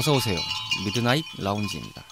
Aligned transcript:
어서 0.00 0.14
오세요. 0.14 0.38
미드나잇 0.86 1.22
라운지입니다. 1.36 2.02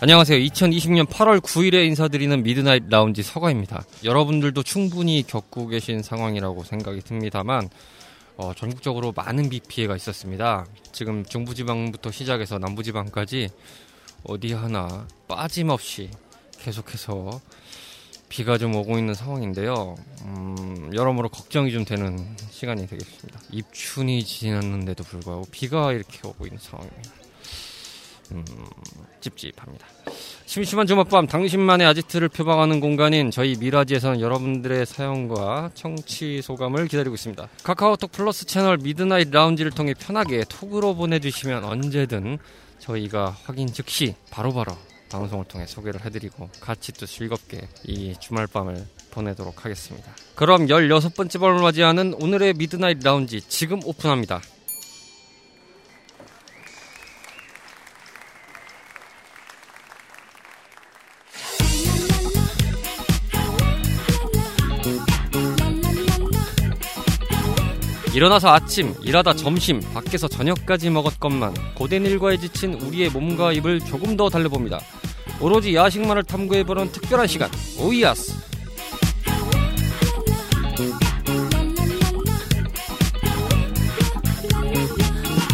안녕하세요. 0.00 0.38
2020년 0.38 1.06
8월 1.06 1.40
9일에 1.40 1.86
인사드리는 1.86 2.42
미드나잇 2.42 2.90
라운지 2.90 3.22
서가입니다. 3.22 3.84
여러분들도 4.04 4.62
충분히 4.64 5.24
겪고 5.26 5.68
계신 5.68 6.02
상황이라고 6.02 6.62
생각이 6.64 7.00
듭니다만 7.00 7.70
어, 8.36 8.52
전국적으로 8.54 9.12
많은 9.12 9.48
비 9.48 9.60
피해가 9.60 9.96
있었습니다. 9.96 10.66
지금 10.92 11.24
중부지방부터 11.24 12.10
시작해서 12.10 12.58
남부지방까지 12.58 13.50
어디 14.24 14.52
하나 14.52 15.06
빠짐없이 15.28 16.10
계속해서 16.58 17.40
비가 18.28 18.56
좀 18.56 18.74
오고 18.74 18.98
있는 18.98 19.12
상황인데요. 19.12 19.94
음, 20.22 20.90
여러모로 20.94 21.28
걱정이 21.28 21.70
좀 21.70 21.84
되는 21.84 22.16
시간이 22.50 22.86
되겠습니다. 22.86 23.40
입추가 23.50 24.24
지났는데도 24.24 25.04
불구하고 25.04 25.44
비가 25.50 25.92
이렇게 25.92 26.26
오고 26.26 26.46
있는 26.46 26.58
상황입니다. 26.58 27.21
음, 28.34 28.44
찝찝합니다. 29.20 29.86
심심한 30.46 30.86
주말밤 30.86 31.26
당신만의 31.26 31.86
아지트를 31.86 32.28
표방하는 32.28 32.80
공간인 32.80 33.30
저희 33.30 33.56
미라지에서는 33.56 34.20
여러분들의 34.20 34.84
사연과 34.84 35.70
청취 35.74 36.42
소감을 36.42 36.88
기다리고 36.88 37.14
있습니다. 37.14 37.48
카카오톡 37.62 38.12
플러스 38.12 38.44
채널 38.44 38.78
미드나잇 38.78 39.30
라운지를 39.30 39.70
통해 39.70 39.94
편하게 39.94 40.44
톡으로 40.48 40.94
보내주시면 40.94 41.64
언제든 41.64 42.38
저희가 42.80 43.36
확인 43.44 43.68
즉시 43.68 44.14
바로바로 44.30 44.72
바로 44.72 44.78
방송을 45.12 45.44
통해 45.44 45.66
소개를 45.66 46.04
해드리고 46.04 46.48
같이 46.60 46.92
또 46.92 47.06
즐겁게 47.06 47.68
이 47.84 48.14
주말밤을 48.18 48.84
보내도록 49.10 49.64
하겠습니다. 49.64 50.10
그럼 50.34 50.66
16번째 50.66 51.40
밤을 51.40 51.62
맞이하는 51.62 52.14
오늘의 52.14 52.54
미드나잇 52.54 52.98
라운지 53.02 53.40
지금 53.42 53.80
오픈합니다. 53.84 54.40
일어나서 68.14 68.52
아침, 68.52 68.94
일하다 69.02 69.34
점심, 69.34 69.80
밖에서 69.94 70.28
저녁까지 70.28 70.90
먹었건만 70.90 71.54
고된 71.74 72.04
일과에 72.04 72.36
지친 72.36 72.74
우리의 72.74 73.08
몸과 73.08 73.52
입을 73.52 73.80
조금 73.80 74.18
더 74.18 74.28
달래봅니다. 74.28 74.80
오로지 75.40 75.74
야식만을 75.74 76.24
탐구해보는 76.24 76.92
특별한 76.92 77.26
시간, 77.26 77.50
오이아스! 77.78 78.34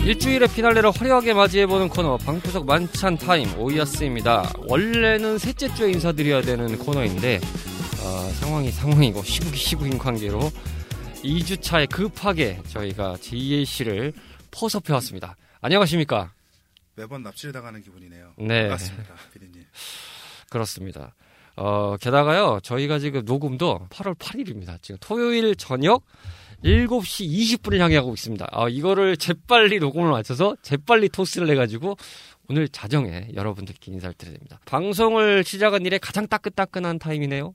일주일의 0.04 0.48
피날레를 0.48 0.90
화려하게 0.90 1.34
맞이해보는 1.34 1.90
코너 1.90 2.16
방구석 2.16 2.66
만찬 2.66 3.18
타임 3.18 3.46
오이아스입니다. 3.58 4.52
원래는 4.66 5.38
셋째 5.38 5.72
주에 5.74 5.92
인사드려야 5.92 6.40
되는 6.40 6.78
코너인데 6.78 7.40
어, 8.02 8.30
상황이 8.40 8.70
상황이고 8.70 9.22
시국이 9.22 9.56
시국인 9.58 9.98
관계로 9.98 10.50
2주차에 11.22 11.90
급하게 11.90 12.60
저희가 12.68 13.16
JAC를 13.20 14.12
포섭해 14.50 14.92
왔습니다. 14.94 15.36
안녕하십니까? 15.60 16.32
매번 16.94 17.22
납치를 17.22 17.52
당하는 17.52 17.82
기분이네요. 17.82 18.34
네. 18.38 18.62
반갑습니다, 18.62 19.14
피디님. 19.32 19.64
그렇습니다. 20.50 21.14
어, 21.56 21.96
게다가요, 21.96 22.60
저희가 22.62 22.98
지금 22.98 23.24
녹음도 23.24 23.86
8월 23.90 24.16
8일입니다. 24.16 24.80
지금 24.80 24.96
토요일 25.00 25.54
저녁 25.56 26.04
7시 26.64 27.28
20분을 27.28 27.78
향해 27.78 27.96
가고 27.96 28.14
있습니다. 28.14 28.46
아, 28.50 28.68
이거를 28.68 29.16
재빨리 29.16 29.78
녹음을 29.78 30.10
마쳐서 30.10 30.56
재빨리 30.62 31.08
토스를 31.08 31.48
해가지고 31.50 31.96
오늘 32.48 32.68
자정에 32.68 33.28
여러분들께 33.34 33.92
인사를 33.92 34.14
드려야 34.14 34.34
됩니다. 34.34 34.58
방송을 34.64 35.44
시작한 35.44 35.84
일에 35.84 35.98
가장 35.98 36.26
따끈따끈한 36.26 36.98
타임이네요. 36.98 37.52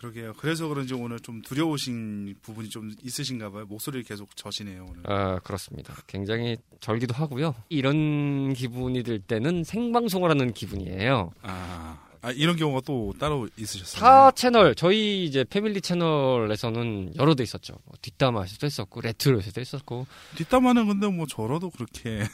그러게요. 0.00 0.32
그래서 0.38 0.66
그런지 0.66 0.94
오늘 0.94 1.20
좀 1.20 1.42
두려우신 1.42 2.36
부분이 2.40 2.70
좀 2.70 2.90
있으신가 3.02 3.50
봐요. 3.50 3.66
목소리를 3.66 4.02
계속 4.04 4.34
저시네요, 4.34 4.86
오늘. 4.88 5.02
아, 5.04 5.38
그렇습니다. 5.40 5.94
굉장히 6.06 6.56
절기도 6.80 7.14
하고요. 7.14 7.54
이런 7.68 8.54
기분이 8.54 9.02
들 9.02 9.20
때는 9.20 9.62
생방송을 9.62 10.30
하는 10.30 10.54
기분이에요. 10.54 11.32
아, 11.42 12.00
아 12.22 12.30
이런 12.30 12.56
경우가 12.56 12.80
또 12.86 13.12
따로 13.18 13.46
있으셨어요? 13.58 14.00
타 14.00 14.30
채널, 14.30 14.74
저희 14.74 15.26
이제 15.26 15.44
패밀리 15.44 15.82
채널에서는 15.82 17.16
여러 17.18 17.34
대 17.34 17.42
있었죠. 17.42 17.74
뭐 17.84 17.94
뒷담화에서도 18.00 18.64
했었고, 18.64 19.02
레트로에서도 19.02 19.60
했었고. 19.60 20.06
뒷담화는 20.36 20.86
근데 20.86 21.08
뭐 21.08 21.26
저라도 21.26 21.68
그렇게. 21.68 22.26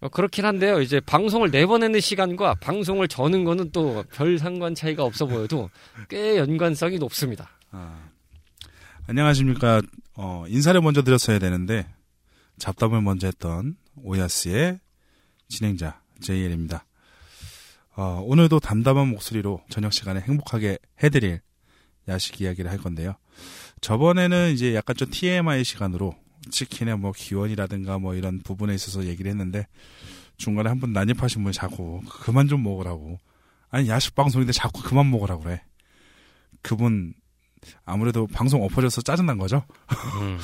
어, 0.00 0.08
그렇긴 0.08 0.44
한데요. 0.44 0.80
이제 0.80 1.00
방송을 1.00 1.50
내보내는 1.50 2.00
시간과 2.00 2.54
방송을 2.56 3.08
저는 3.08 3.44
거는 3.44 3.70
또 3.72 4.04
별 4.12 4.38
상관 4.38 4.74
차이가 4.74 5.02
없어 5.04 5.26
보여도 5.26 5.70
꽤 6.08 6.36
연관성이 6.38 6.98
높습니다. 6.98 7.50
아, 7.70 8.08
안녕하십니까. 9.06 9.82
어, 10.14 10.44
인사를 10.48 10.80
먼저 10.80 11.02
드렸어야 11.02 11.38
되는데 11.38 11.86
잡담을 12.58 13.00
먼저 13.02 13.26
했던 13.26 13.76
오야스의 13.96 14.78
진행자 15.48 16.00
JL입니다. 16.20 16.84
어, 17.96 18.22
오늘도 18.24 18.60
담담한 18.60 19.08
목소리로 19.08 19.62
저녁 19.70 19.92
시간에 19.92 20.20
행복하게 20.20 20.78
해드릴 21.02 21.40
야식 22.08 22.40
이야기를 22.40 22.70
할 22.70 22.78
건데요. 22.78 23.14
저번에는 23.80 24.52
이제 24.52 24.74
약간 24.74 24.96
좀 24.96 25.10
TMI 25.10 25.64
시간으로 25.64 26.14
치킨의 26.50 26.98
뭐 26.98 27.12
기원이라든가 27.12 27.98
뭐 27.98 28.14
이런 28.14 28.40
부분에 28.40 28.74
있어서 28.74 29.04
얘기를 29.04 29.30
했는데 29.30 29.66
중간에 30.36 30.68
한번 30.68 30.92
난입하신 30.92 31.42
분이 31.42 31.52
자꾸 31.52 32.00
그만 32.08 32.48
좀 32.48 32.62
먹으라고 32.62 33.18
아니 33.70 33.88
야식 33.88 34.14
방송인데 34.14 34.52
자꾸 34.52 34.82
그만 34.82 35.10
먹으라고 35.10 35.42
그래 35.42 35.62
그분 36.62 37.14
아무래도 37.84 38.26
방송 38.26 38.62
엎어져서 38.62 39.02
짜증난 39.02 39.36
거죠 39.38 39.64
음, 40.20 40.38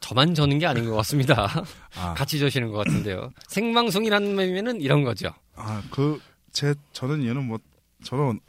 저만 0.00 0.34
저는 0.34 0.58
게 0.58 0.66
아닌 0.66 0.88
것 0.88 0.96
같습니다 0.96 1.48
아. 1.96 2.14
같이 2.14 2.38
저시는 2.38 2.70
것 2.70 2.78
같은데요 2.78 3.30
생방송이라는 3.48 4.34
면에는 4.34 4.80
이런 4.80 5.02
거죠 5.02 5.32
아그 5.56 6.20
제 6.52 6.74
저는 6.92 7.22
이유는 7.22 7.46
뭐 7.46 7.58
저는 8.04 8.40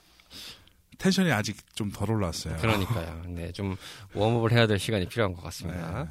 텐션이 0.97 1.31
아직 1.31 1.57
좀 1.75 1.91
덜 1.91 2.11
올랐어요. 2.11 2.55
그러니까요. 2.57 3.23
네, 3.28 3.51
좀 3.51 3.75
웜업을 4.16 4.51
해야 4.51 4.66
될 4.67 4.79
시간이 4.79 5.07
필요한 5.07 5.34
것 5.34 5.44
같습니다. 5.44 6.03
네. 6.03 6.09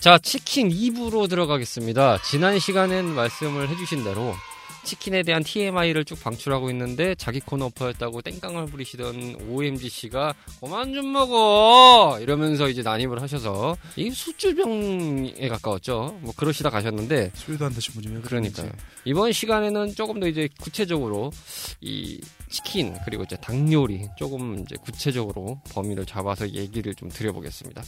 자, 0.00 0.16
치킨 0.16 0.70
2부로 0.70 1.28
들어가겠습니다. 1.28 2.22
지난 2.22 2.58
시간엔 2.58 3.04
말씀을 3.04 3.68
해주신 3.68 4.02
대로 4.02 4.34
치킨에 4.82 5.22
대한 5.22 5.42
TMI를 5.44 6.06
쭉 6.06 6.18
방출하고 6.22 6.70
있는데 6.70 7.14
자기 7.16 7.38
코너 7.38 7.66
오퍼였다고 7.66 8.22
땡깡을 8.22 8.64
부리시던 8.64 9.50
OMG씨가 9.50 10.34
그만 10.60 10.94
좀 10.94 11.12
먹어 11.12 12.18
이러면서 12.18 12.70
이제 12.70 12.80
난입을 12.80 13.20
하셔서 13.20 13.76
이 13.96 14.10
수주병에 14.10 15.48
가까웠죠. 15.50 16.18
뭐 16.22 16.32
그러시다 16.34 16.70
가셨는데 16.70 17.32
술도 17.34 17.66
안 17.66 17.74
드신 17.74 17.92
분이 17.92 18.16
왜 18.16 18.22
그러니까요. 18.22 18.70
이번 19.04 19.32
시간에는 19.32 19.94
조금 19.94 20.18
더 20.18 20.26
이제 20.26 20.48
구체적으로 20.58 21.30
이 21.82 22.18
치킨 22.48 22.96
그리고 23.04 23.24
이제 23.24 23.36
닭 23.36 23.70
요리 23.70 24.08
조금 24.16 24.60
이제 24.60 24.76
구체적으로 24.82 25.60
범위를 25.72 26.06
잡아서 26.06 26.48
얘기를 26.48 26.94
좀 26.94 27.10
드려보겠습니다. 27.10 27.82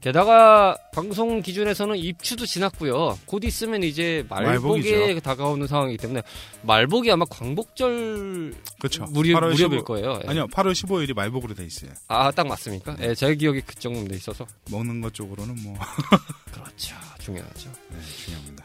게다가 0.00 0.76
방송 0.92 1.40
기준에서는 1.42 1.96
입추도 1.96 2.46
지났고요. 2.46 3.18
곧 3.26 3.42
있으면 3.44 3.82
이제 3.82 4.24
말복에 4.28 5.18
다가오는 5.20 5.66
상황이기 5.66 5.98
때문에 5.98 6.22
말복이 6.62 7.10
아마 7.10 7.24
광복절 7.24 8.54
그렇죠. 8.78 9.04
무렵, 9.06 9.34
무렵일 9.40 9.56
15, 9.56 9.84
거예요. 9.84 10.20
예. 10.24 10.28
아니요, 10.28 10.46
8월 10.48 10.72
15일이 10.72 11.14
말복으로 11.14 11.54
돼 11.54 11.64
있어요. 11.64 11.90
아, 12.08 12.30
딱 12.30 12.46
맞습니까? 12.46 12.96
예, 13.00 13.14
제 13.14 13.34
기억이 13.34 13.62
그 13.62 13.74
정도 13.76 14.06
돼 14.08 14.16
있어서 14.16 14.46
먹는 14.70 15.00
것 15.00 15.12
쪽으로는 15.14 15.56
뭐 15.62 15.74
그렇죠, 16.52 16.94
중요하죠. 17.18 17.70
네, 17.90 17.96
중요합니다. 18.24 18.64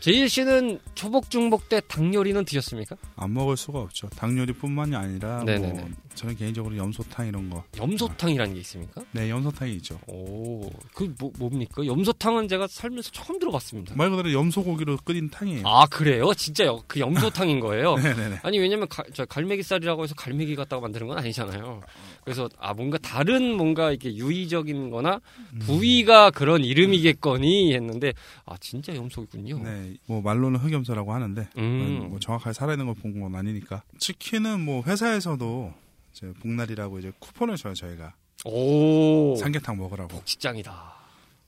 제일 0.00 0.28
씨는 0.28 0.80
초복 0.94 1.30
중복 1.30 1.70
때 1.70 1.80
닭 1.88 2.12
요리는 2.12 2.44
드셨습니까? 2.44 2.94
안 3.16 3.32
먹을 3.32 3.56
수가 3.56 3.78
없죠. 3.80 4.06
닭 4.10 4.36
요리뿐만이 4.36 4.94
아니라. 4.94 5.42
뭐 5.44 5.88
저는 6.14 6.36
개인적으로 6.36 6.76
염소탕 6.76 7.26
이런 7.26 7.50
거. 7.50 7.64
염소탕이라는 7.76 8.54
게 8.54 8.60
있습니까? 8.60 9.02
네, 9.12 9.28
염소탕이 9.30 9.72
있죠. 9.76 9.98
오, 10.06 10.70
그 10.94 11.12
뭐, 11.18 11.32
뭡니까? 11.38 11.84
염소탕은 11.84 12.48
제가 12.48 12.66
살면서 12.68 13.10
처음 13.10 13.38
들어봤습니다. 13.38 13.94
말 13.96 14.10
그대로 14.10 14.32
염소고기로 14.32 14.98
끓인 15.04 15.28
탕이에요. 15.30 15.62
아 15.66 15.86
그래요? 15.86 16.32
진짜 16.34 16.64
요- 16.66 16.82
그 16.86 17.00
염소탕인 17.00 17.60
거예요? 17.60 17.96
네네네. 17.98 18.40
아니 18.42 18.58
왜냐면 18.58 18.88
가, 18.88 19.02
저 19.12 19.24
갈매기살이라고 19.24 20.04
해서 20.04 20.14
갈매기 20.14 20.54
갖다가 20.56 20.80
만드는 20.82 21.06
건 21.08 21.18
아니잖아요. 21.18 21.80
그래서 22.24 22.48
아 22.58 22.72
뭔가 22.74 22.96
다른 22.98 23.56
뭔가 23.56 23.90
이게 23.92 24.14
유의적인 24.14 24.90
거나 24.90 25.20
음. 25.52 25.58
부위가 25.60 26.30
그런 26.30 26.64
이름이겠거니 26.64 27.74
했는데 27.74 28.12
아 28.46 28.56
진짜 28.60 28.94
염소군요. 28.94 29.58
네, 29.62 29.94
뭐 30.06 30.22
말로는 30.22 30.60
흑염소라고 30.60 31.12
하는데 31.12 31.48
음. 31.58 32.06
뭐 32.10 32.18
정확하게 32.20 32.52
살아있는 32.54 32.86
걸 32.86 32.94
본 32.94 33.20
건 33.20 33.34
아니니까. 33.34 33.82
치킨은 33.98 34.60
뭐 34.64 34.82
회사에서도 34.86 35.72
이제 36.14 36.32
복날이라고 36.40 36.98
이제 37.00 37.12
쿠폰을 37.18 37.56
줘요 37.56 37.74
저희가 37.74 38.14
오 38.44 39.34
삼계탕 39.36 39.76
먹으라고. 39.78 40.22
직장이다. 40.24 40.94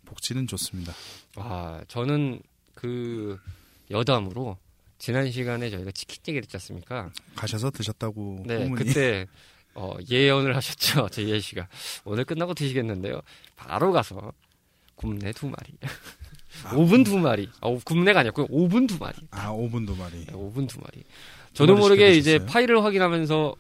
복지는 0.04 0.46
좋습니다. 0.46 0.92
아 1.36 1.80
저는 1.88 2.40
그 2.74 3.38
여담으로 3.90 4.56
지난 4.98 5.30
시간에 5.30 5.68
저희가 5.70 5.90
치킨 5.92 6.20
얘기를 6.28 6.44
했지 6.44 6.56
않습니까? 6.56 7.10
가셔서 7.34 7.70
드셨다고 7.70 8.42
네, 8.46 8.64
소문이. 8.64 8.84
그때 8.84 9.26
어, 9.74 9.94
예언을 10.10 10.56
하셨죠. 10.56 11.08
제예 11.10 11.38
씨가 11.38 11.68
오늘 12.04 12.24
끝나고 12.24 12.54
드시겠는데요. 12.54 13.20
바로 13.56 13.92
가서 13.92 14.32
굽네 14.94 15.32
두 15.32 15.46
마리, 15.48 15.74
아, 16.64 16.70
5분 16.74 17.04
두 17.04 17.18
마리. 17.18 17.50
아, 17.60 17.68
오, 17.68 17.78
굽네가 17.80 18.20
아니었고요. 18.20 18.46
5분 18.46 18.88
두 18.88 18.96
마리. 18.98 19.16
아 19.30 19.50
5분 19.52 19.86
두 19.86 19.94
마리. 19.96 20.24
네, 20.24 20.32
5분 20.32 20.66
두 20.66 20.80
마리. 20.80 21.04
저도 21.52 21.76
모르게 21.76 22.12
이제 22.12 22.32
시켜드셨어요? 22.32 22.46
파일을 22.50 22.82
확인하면서 22.84 23.54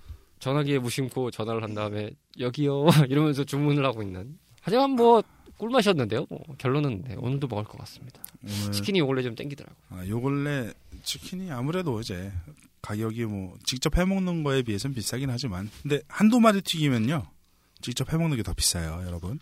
전화기에 0.46 0.78
무심코 0.78 1.32
전화를 1.32 1.64
한 1.64 1.74
다음에 1.74 2.10
여기요 2.38 2.86
이러면서 3.10 3.42
주문을 3.42 3.84
하고 3.84 4.00
있는. 4.00 4.38
하지만 4.62 4.90
뭐 4.92 5.20
꿀맛이었는데요. 5.58 6.26
뭐 6.30 6.40
결론은 6.58 7.02
네, 7.08 7.16
오늘도 7.18 7.48
먹을 7.48 7.64
것 7.64 7.78
같습니다. 7.78 8.22
오늘 8.44 8.72
치킨이 8.72 9.00
원래 9.00 9.22
좀 9.22 9.34
땡기더라고. 9.34 9.74
아, 9.90 10.06
요 10.06 10.20
근래 10.20 10.72
치킨이 11.02 11.50
아무래도 11.50 11.98
이제 12.00 12.30
가격이 12.82 13.24
뭐 13.24 13.54
직접 13.64 13.96
해먹는 13.98 14.44
거에 14.44 14.62
비해서는 14.62 14.94
비싸긴 14.94 15.30
하지만 15.30 15.68
근데 15.82 16.00
한두 16.06 16.38
마리 16.38 16.60
튀기면요 16.62 17.24
직접 17.82 18.12
해먹는 18.12 18.36
게 18.36 18.42
더 18.44 18.52
비싸요 18.54 19.02
여러분 19.04 19.40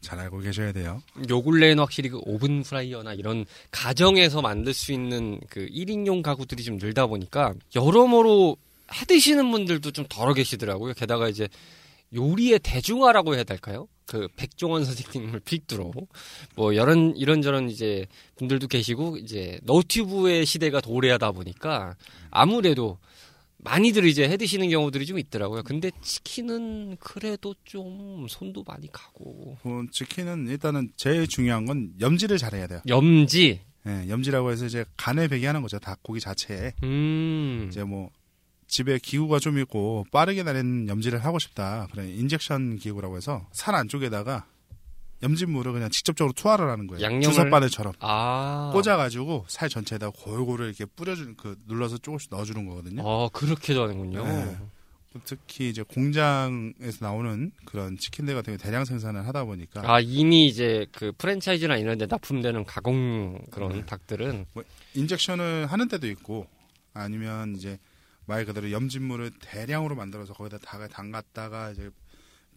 잘 0.00 0.20
알고 0.20 0.38
계셔야 0.38 0.70
돼요 0.72 1.02
요 1.30 1.42
근래에는 1.42 1.80
확실히 1.82 2.08
그 2.10 2.20
오븐 2.24 2.62
프라이어나 2.62 3.14
이런 3.14 3.46
가정에서 3.72 4.42
만들 4.42 4.72
수 4.74 4.92
있는 4.92 5.40
그 5.50 5.66
1인용 5.66 6.22
가구들이 6.22 6.62
좀 6.62 6.76
늘다 6.76 7.06
보니까 7.08 7.54
여러모로 7.74 8.56
해 8.92 9.04
드시는 9.06 9.50
분들도 9.50 9.90
좀 9.92 10.04
덜어 10.08 10.34
계시더라고요. 10.34 10.94
게다가 10.94 11.28
이제 11.28 11.48
요리의 12.14 12.60
대중화라고 12.60 13.34
해야 13.34 13.44
될까요? 13.44 13.88
그 14.06 14.28
백종원 14.36 14.84
선생님을 14.84 15.40
픽두로 15.40 15.92
뭐 16.56 16.72
이런 16.72 17.16
이런저런 17.16 17.70
이제 17.70 18.06
분들도 18.36 18.68
계시고 18.68 19.16
이제 19.16 19.58
너튜브의 19.62 20.44
시대가 20.44 20.80
도래하다 20.80 21.32
보니까 21.32 21.96
아무래도 22.30 22.98
많이들 23.58 24.04
이제 24.04 24.28
해 24.28 24.36
드시는 24.36 24.68
경우들이 24.68 25.06
좀 25.06 25.18
있더라고요. 25.18 25.62
근데 25.62 25.90
치킨은 26.02 26.98
그래도 27.00 27.54
좀 27.64 28.26
손도 28.28 28.62
많이 28.64 28.92
가고 28.92 29.56
그 29.62 29.86
치킨은 29.90 30.48
일단은 30.48 30.92
제일 30.96 31.26
중요한 31.26 31.64
건 31.64 31.92
염지를 31.98 32.36
잘해야 32.36 32.66
돼요 32.66 32.80
염지 32.86 33.60
예, 33.86 34.08
염지라고 34.08 34.50
해서 34.50 34.66
이제 34.66 34.84
간을 34.96 35.28
배게 35.28 35.46
하는 35.46 35.62
거죠 35.62 35.78
닭고기 35.78 36.20
자체에 36.20 36.72
음. 36.82 37.66
이제 37.68 37.84
뭐 37.84 38.10
집에 38.74 38.98
기구가 38.98 39.38
좀 39.38 39.56
있고 39.60 40.04
빠르게 40.10 40.42
나는 40.42 40.88
염지를 40.88 41.24
하고 41.24 41.38
싶다 41.38 41.86
그래 41.92 42.08
인젝션 42.10 42.76
기구라고 42.78 43.16
해서 43.16 43.46
살 43.52 43.76
안쪽에다가 43.76 44.46
염진물을 45.22 45.72
그냥 45.72 45.90
직접적으로 45.90 46.32
투하를 46.32 46.68
하는 46.68 46.88
거예요 46.88 47.06
양념을- 47.06 47.22
주사바늘처럼 47.22 47.92
아. 48.00 48.72
꽂아가지고 48.74 49.44
살 49.46 49.68
전체에다 49.68 50.10
골고루 50.10 50.64
이렇게 50.66 50.86
뿌려주는 50.86 51.36
그 51.36 51.56
눌러서 51.68 51.98
조금씩 51.98 52.30
넣어주는 52.32 52.66
거거든요. 52.66 53.02
어, 53.04 53.28
그렇게도 53.32 53.84
하는군요. 53.84 54.24
네. 54.24 54.56
특히 55.24 55.68
이제 55.68 55.82
공장에서 55.84 56.98
나오는 57.06 57.52
그런 57.64 57.96
치킨들 57.96 58.34
같은 58.34 58.50
경우 58.56 58.58
대량 58.58 58.84
생산을 58.84 59.24
하다 59.28 59.44
보니까 59.44 59.82
아, 59.84 60.00
이미 60.00 60.46
이제 60.46 60.86
그 60.90 61.12
프랜차이즈나 61.16 61.76
이런 61.76 61.96
데 61.96 62.06
납품되는 62.06 62.64
가공 62.64 63.38
그런 63.52 63.72
네. 63.72 63.86
닭들은 63.86 64.46
인젝션을 64.94 65.66
하는 65.66 65.86
데도 65.86 66.08
있고 66.08 66.48
아니면 66.92 67.54
이제 67.54 67.78
말 68.26 68.44
그대로 68.44 68.70
염진물을 68.70 69.32
대량으로 69.40 69.94
만들어서 69.94 70.32
거기다 70.34 70.58
닭을 70.58 70.88
담갔다가 70.88 71.70
이제 71.70 71.90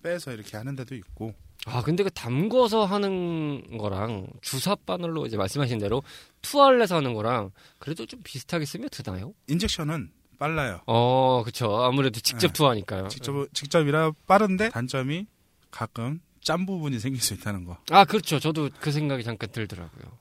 빼서 0.01 0.31
이렇게 0.31 0.57
하는 0.57 0.75
데도 0.75 0.95
있고 0.95 1.33
아, 1.65 1.81
근데 1.81 2.03
그 2.03 2.09
담궈서 2.11 2.85
하는 2.85 3.77
거랑 3.77 4.27
주사 4.41 4.75
바늘로 4.75 5.25
이제 5.25 5.35
말씀하신 5.35 5.79
대로 5.79 6.01
투하를 6.41 6.81
해서 6.81 6.95
하는 6.95 7.13
거랑 7.13 7.51
그래도 7.79 8.05
좀 8.05 8.21
비슷하게 8.23 8.65
쓰면 8.65 8.89
드나요? 8.89 9.33
인젝션은 9.47 10.11
빨라요. 10.39 10.81
어, 10.85 11.43
그쵸. 11.43 11.81
아무래도 11.83 12.19
직접 12.21 12.47
네. 12.47 12.53
투하니까요. 12.53 13.07
직접 13.09 13.53
직접이라 13.53 14.11
빠른데 14.27 14.69
단점이 14.69 15.25
가끔 15.71 16.21
짠 16.41 16.65
부분이 16.65 16.99
생길 16.99 17.21
수 17.21 17.33
있다는 17.33 17.65
거. 17.65 17.77
아, 17.89 18.05
그렇죠. 18.05 18.39
저도 18.39 18.69
그 18.79 18.91
생각이 18.91 19.23
잠깐 19.23 19.49
들더라고요. 19.51 20.17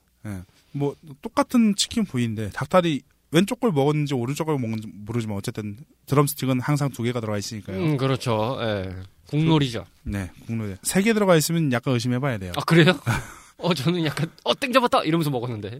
뭐 0.71 0.95
똑같은 1.21 1.75
치킨 1.75 2.03
부위인데 2.03 2.49
닭다리 2.49 3.01
왼쪽 3.31 3.59
걸 3.59 3.71
먹었는지 3.71 4.13
오른쪽 4.13 4.45
걸 4.45 4.57
먹는지 4.57 4.87
모르지만 4.93 5.37
어쨌든 5.37 5.77
드럼스틱은 6.05 6.61
항상 6.61 6.89
두 6.89 7.03
개가 7.03 7.19
들어가 7.19 7.37
있으니까요. 7.37 7.77
음, 7.77 7.97
그렇죠. 7.97 8.57
예. 8.61 8.95
국놀이죠. 9.27 9.85
네, 10.03 10.31
국물에 10.45 10.77
세개 10.83 11.13
들어가 11.13 11.35
있으면 11.35 11.71
약간 11.73 11.93
의심해봐야 11.93 12.37
돼요. 12.37 12.53
아, 12.55 12.61
그래요? 12.61 12.97
어, 13.59 13.73
저는 13.73 14.05
약간, 14.05 14.31
어, 14.43 14.53
땡 14.53 14.71
잡았다! 14.71 15.03
이러면서 15.03 15.31
먹었는데. 15.31 15.79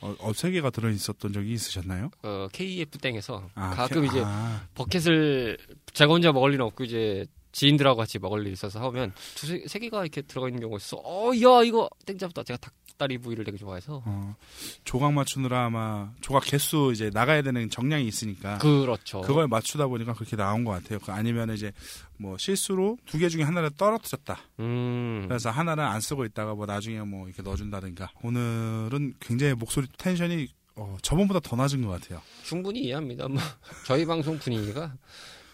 어, 0.00 0.14
어, 0.18 0.32
세 0.32 0.50
개가 0.50 0.70
들어 0.70 0.88
있었던 0.88 1.32
적이 1.32 1.52
있으셨나요? 1.52 2.10
어, 2.22 2.48
KF 2.52 2.98
땡에서 2.98 3.48
아, 3.54 3.70
가끔 3.76 4.00
캐- 4.02 4.08
이제 4.08 4.22
아, 4.24 4.62
버켓을 4.74 5.58
제가 5.92 6.12
혼자 6.12 6.32
먹을 6.32 6.54
일은 6.54 6.64
없고 6.64 6.84
이제 6.84 7.26
지인들하고 7.52 7.96
같이 7.98 8.18
먹을 8.18 8.42
일이 8.42 8.52
있어서 8.52 8.80
하면 8.88 9.12
두세 9.34 9.64
세 9.66 9.78
개가 9.78 10.02
이렇게 10.02 10.22
들어가 10.22 10.48
있는 10.48 10.60
경우가 10.60 10.78
있어. 10.78 10.96
어, 11.04 11.30
야 11.34 11.62
이거 11.64 11.88
땡잡다. 12.06 12.42
제가 12.44 12.58
닭다리 12.58 13.18
부위를 13.18 13.44
되게 13.44 13.56
좋아해서. 13.56 14.02
어, 14.04 14.36
조각 14.84 15.12
맞추느라 15.12 15.66
아마 15.66 16.12
조각 16.20 16.44
개수 16.44 16.90
이제 16.92 17.10
나가야 17.12 17.42
되는 17.42 17.70
정량이 17.70 18.06
있으니까 18.06 18.58
그렇죠. 18.58 19.22
그걸 19.22 19.48
맞추다 19.48 19.86
보니까 19.86 20.12
그렇게 20.14 20.36
나온 20.36 20.64
것 20.64 20.72
같아요. 20.72 20.98
그 21.00 21.10
아니면 21.12 21.50
이제 21.54 21.72
뭐 22.18 22.36
실수로 22.38 22.98
두 23.06 23.18
개 23.18 23.28
중에 23.28 23.42
하나를 23.42 23.70
떨어뜨렸다. 23.76 24.38
음. 24.60 25.24
그래서 25.28 25.50
하나를 25.50 25.82
안 25.84 26.00
쓰고 26.00 26.24
있다가 26.26 26.54
뭐 26.54 26.66
나중에 26.66 27.00
뭐 27.00 27.26
이렇게 27.26 27.42
넣어준다든가. 27.42 28.10
오늘은 28.22 29.14
굉장히 29.20 29.54
목소리 29.54 29.86
텐션이 29.96 30.48
어, 30.76 30.96
저번보다 31.02 31.40
더 31.40 31.56
낮은 31.56 31.82
것 31.82 31.88
같아요. 32.00 32.20
충분히 32.44 32.80
이해합니다. 32.84 33.26
뭐 33.26 33.40
저희 33.86 34.04
방송 34.06 34.38
분위기가 34.38 34.94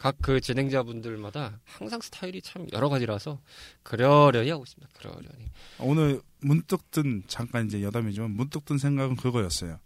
각 0.04 0.16
그 0.20 0.38
진행자분들마다 0.38 1.60
항상 1.64 1.98
스타일이 2.02 2.42
참 2.42 2.66
여러 2.74 2.90
가지라서 2.90 3.40
그러려니 3.82 4.50
하고 4.50 4.62
있습니다. 4.62 4.92
그러려니. 4.98 5.46
오늘 5.78 6.20
문득 6.40 6.90
든 6.90 7.22
잠깐 7.26 7.64
이제 7.64 7.82
여담이지만 7.82 8.30
문득 8.32 8.66
든 8.66 8.76
생각은 8.76 9.16
그거였어요. 9.16 9.78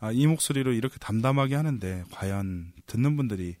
아, 0.00 0.12
이 0.12 0.26
목소리로 0.26 0.74
이렇게 0.74 0.98
담담하게 0.98 1.54
하는데 1.54 2.04
과연 2.10 2.74
듣는 2.84 3.16
분들이 3.16 3.56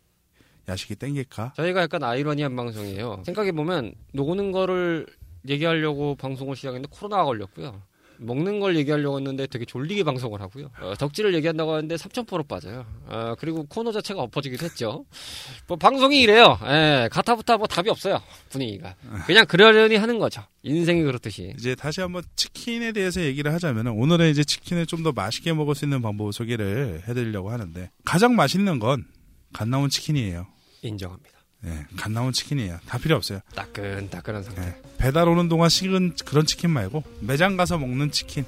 야식이 0.68 0.96
땡길까? 0.96 1.54
저희가 1.56 1.80
약간 1.80 2.02
아이러니한 2.02 2.54
방송이에요. 2.54 3.22
생각해 3.24 3.52
보면 3.52 3.94
노는 4.12 4.52
거를 4.52 5.06
얘기하려고 5.48 6.16
방송을 6.16 6.54
시작했는데 6.54 6.94
코로나가 6.94 7.24
걸렸고요. 7.24 7.80
먹는 8.24 8.60
걸 8.60 8.76
얘기하려고 8.76 9.18
했는데 9.18 9.46
되게 9.46 9.64
졸리게 9.64 10.02
방송을 10.04 10.40
하고요. 10.40 10.70
어, 10.80 10.94
덕질을 10.98 11.34
얘기한다고 11.34 11.72
하는데 11.72 11.94
3,000% 11.94 12.48
빠져요. 12.48 12.84
어, 13.06 13.34
그리고 13.38 13.64
코너 13.66 13.92
자체가 13.92 14.20
엎어지기도 14.22 14.64
했죠. 14.66 15.04
뭐 15.68 15.76
방송이 15.76 16.20
이래요. 16.20 16.58
예, 16.66 17.08
가타부타 17.12 17.56
뭐 17.58 17.66
답이 17.66 17.90
없어요. 17.90 18.20
분위기가. 18.50 18.94
그냥 19.26 19.46
그러려니 19.46 19.96
하는 19.96 20.18
거죠. 20.18 20.42
인생이 20.62 21.02
그렇듯이. 21.02 21.54
이제 21.58 21.74
다시 21.74 22.00
한번 22.00 22.22
치킨에 22.36 22.92
대해서 22.92 23.20
얘기를 23.20 23.52
하자면 23.52 23.88
오늘은 23.88 24.30
이제 24.30 24.42
치킨을 24.44 24.86
좀 24.86 25.04
더 25.04 25.12
맛있게 25.12 25.52
먹을 25.52 25.74
수 25.74 25.84
있는 25.84 26.00
방법을 26.00 26.32
소개를 26.32 27.02
해드리려고 27.06 27.50
하는데 27.50 27.90
가장 28.04 28.34
맛있는 28.36 28.78
건 28.78 29.04
갓 29.52 29.68
나온 29.68 29.88
치킨이에요. 29.88 30.48
인정합니다. 30.82 31.33
네, 31.64 31.86
갓 31.96 32.12
나온 32.12 32.32
치킨이에요. 32.32 32.78
다 32.86 32.98
필요 32.98 33.16
없어요. 33.16 33.40
따끈따끈한 33.54 34.42
상태. 34.42 34.60
네, 34.60 34.82
배달 34.98 35.28
오는 35.28 35.48
동안 35.48 35.68
식은 35.68 36.14
그런 36.24 36.44
치킨 36.46 36.70
말고 36.70 37.02
매장 37.20 37.56
가서 37.56 37.78
먹는 37.78 38.10
치킨. 38.10 38.44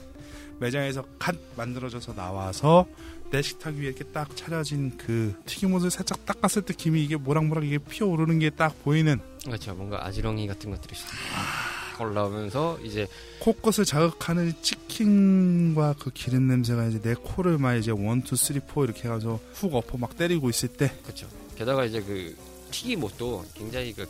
매장에서 0.60 1.04
갓 1.18 1.34
만들어져서 1.56 2.14
나와서 2.14 2.86
내 3.30 3.42
식탁 3.42 3.74
위에 3.74 3.86
이렇게 3.88 4.04
딱 4.04 4.34
차려진 4.36 4.96
그 4.96 5.34
튀김옷을 5.46 5.90
살짝 5.90 6.24
닦았을 6.24 6.62
때 6.62 6.72
김이 6.74 7.02
이게 7.04 7.16
모락모락 7.16 7.64
이게 7.64 7.78
피어오르는 7.78 8.38
게 8.38 8.50
딱 8.50 8.82
보이는 8.84 9.18
그렇죠. 9.44 9.74
뭔가 9.74 10.04
아지랑이 10.06 10.46
같은 10.46 10.70
것들이. 10.70 10.94
쫙 10.94 12.00
올라오면서 12.00 12.78
이제 12.84 13.06
코끝을 13.40 13.84
자극하는 13.84 14.52
치킨과 14.62 15.94
그 15.98 16.10
기름 16.10 16.46
냄새가 16.48 16.86
이제 16.86 17.00
내 17.00 17.14
코를 17.14 17.58
막 17.58 17.74
이제 17.74 17.90
one, 17.90 18.22
two, 18.22 18.36
three, 18.36 18.60
four 18.60 18.84
이렇게 18.84 19.04
해가지고 19.04 19.40
훅 19.54 19.74
어퍼 19.74 19.98
막 19.98 20.16
때리고 20.16 20.48
있을 20.50 20.68
때 20.68 20.92
그렇죠. 21.02 21.26
게다가 21.56 21.84
이제 21.84 22.00
그 22.02 22.36
튀김옷도 22.70 23.44
굉장히 23.54 23.92
그 23.92 24.06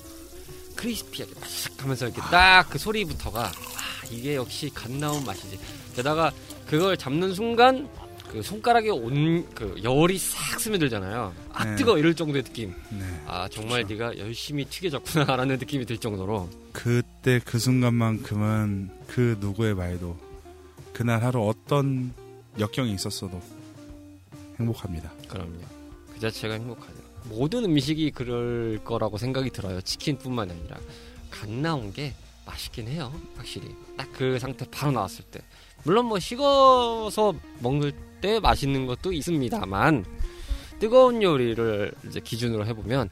crispy하게 0.76 1.34
바삭 1.40 1.82
하면서 1.82 2.06
이렇게 2.06 2.20
딱 2.22 2.66
그 2.68 2.78
소리부터가 2.78 3.46
아 3.46 3.52
이게 4.10 4.36
역시 4.36 4.70
갓 4.74 4.90
나온 4.92 5.24
맛이지. 5.24 5.58
게다가 5.94 6.32
그걸 6.66 6.96
잡는 6.96 7.34
순간 7.34 7.88
그 8.30 8.42
손가락에 8.42 8.90
온 8.90 9.46
그 9.54 9.74
열이 9.82 10.18
싹 10.18 10.60
스며들잖아요. 10.60 11.32
아 11.52 11.64
네. 11.64 11.76
뜨거 11.76 11.96
이럴 11.96 12.14
정도의 12.14 12.42
느낌. 12.42 12.74
네. 12.90 13.04
아 13.26 13.48
정말 13.48 13.82
그쵸. 13.84 13.94
네가 13.94 14.18
열심히 14.18 14.64
튀겨졌구나라는 14.66 15.58
느낌이 15.58 15.86
들 15.86 15.96
정도로 15.98 16.50
그때 16.72 17.40
그 17.44 17.58
순간만큼은 17.58 18.90
그 19.06 19.36
누구의 19.40 19.74
말도 19.74 20.18
그날 20.92 21.22
하루 21.22 21.48
어떤 21.48 22.12
역경이 22.58 22.92
있었어도 22.94 23.40
행복합니다. 24.58 25.10
그럼요. 25.28 25.52
그 26.14 26.20
자체가 26.20 26.54
행복하죠. 26.54 27.05
모든 27.28 27.64
음식이 27.64 28.10
그럴 28.12 28.80
거라고 28.84 29.18
생각이 29.18 29.50
들어요. 29.50 29.80
치킨뿐만 29.80 30.50
아니라 30.50 30.78
갓 31.30 31.50
나온 31.50 31.92
게 31.92 32.14
맛있긴 32.46 32.88
해요. 32.88 33.12
확실히 33.36 33.68
딱 33.96 34.06
그 34.16 34.38
상태 34.38 34.64
바로 34.70 34.92
나왔을 34.92 35.24
때. 35.26 35.40
물론 35.84 36.06
뭐 36.06 36.18
식어서 36.18 37.34
먹을 37.60 37.92
때 38.22 38.40
맛있는 38.40 38.86
것도 38.86 39.12
있습니다만 39.12 40.06
뜨거운 40.78 41.22
요리를 41.22 41.92
이제 42.08 42.20
기준으로 42.20 42.64
해보면 42.66 43.10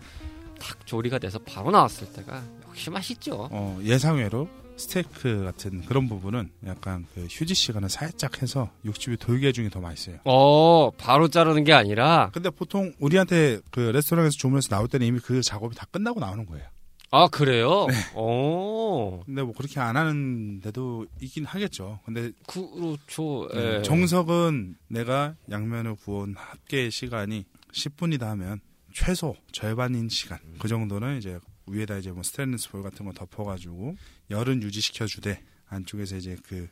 딱 0.58 0.86
조리가 0.86 1.18
돼서 1.18 1.38
바로 1.40 1.70
나왔을 1.70 2.10
때가 2.12 2.42
역시 2.66 2.88
맛있죠. 2.88 3.48
어, 3.50 3.78
예상외로 3.82 4.48
스테이크 4.76 5.44
같은 5.44 5.82
그런 5.86 6.08
부분은 6.08 6.50
약간 6.66 7.06
그 7.14 7.26
휴지 7.30 7.54
시간을 7.54 7.88
살짝 7.88 8.42
해서 8.42 8.70
육즙이 8.84 9.16
돌게 9.18 9.48
해주는 9.48 9.68
게 9.70 9.74
더 9.74 9.80
맛있어요. 9.80 10.18
어 10.24 10.90
바로 10.92 11.28
자르는 11.28 11.64
게 11.64 11.72
아니라 11.72 12.30
근데 12.32 12.50
보통 12.50 12.92
우리한테 13.00 13.60
그 13.70 13.80
레스토랑에서 13.80 14.32
주문해서 14.36 14.68
나올 14.68 14.88
때는 14.88 15.06
이미 15.06 15.18
그 15.20 15.42
작업이 15.42 15.74
다 15.74 15.86
끝나고 15.90 16.20
나오는 16.20 16.44
거예요. 16.46 16.64
아 17.10 17.28
그래요? 17.28 17.86
어 18.14 19.22
근데 19.24 19.42
뭐 19.42 19.52
그렇게 19.52 19.78
안 19.80 19.96
하는데도 19.96 21.06
있긴 21.20 21.44
하겠죠. 21.44 22.00
근데 22.04 22.30
그렇죠. 22.46 23.44
음, 23.44 23.78
예. 23.78 23.82
정석은 23.82 24.76
내가 24.88 25.34
양면을 25.50 25.94
구운 25.96 26.34
합계 26.36 26.90
시간이 26.90 27.44
10분이다 27.72 28.22
하면 28.22 28.60
최소 28.92 29.34
절반인 29.52 30.08
시간. 30.08 30.38
그 30.58 30.68
정도는 30.68 31.18
이제 31.18 31.38
위에다 31.66 31.98
이제 31.98 32.12
뭐 32.12 32.22
스테인리스 32.22 32.70
볼 32.70 32.82
같은 32.82 33.06
거 33.06 33.12
덮어가지고 33.12 33.96
열은 34.30 34.62
유지시켜 34.62 35.06
주되 35.06 35.42
안쪽에서 35.66 36.16
이제 36.16 36.36
그 36.44 36.68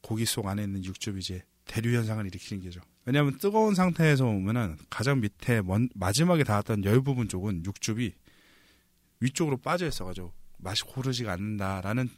고기 0.00 0.24
속 0.24 0.46
안에 0.46 0.62
있는 0.64 0.84
육즙이 0.84 1.18
이제 1.18 1.42
대류 1.66 1.96
현상을 1.96 2.24
일으키는 2.26 2.62
게죠. 2.62 2.80
왜냐하면 3.06 3.38
뜨거운 3.38 3.74
상태에서 3.74 4.26
오면은 4.26 4.76
가장 4.90 5.20
밑에 5.20 5.62
먼, 5.62 5.88
마지막에 5.94 6.44
닿았던 6.44 6.84
열 6.84 7.00
부분 7.00 7.28
쪽은 7.28 7.64
육즙이 7.64 8.12
위쪽으로 9.20 9.56
빠져 9.58 9.86
있어가지고 9.86 10.32
맛이 10.58 10.82
고르지가 10.84 11.32
않는다라는 11.32 12.08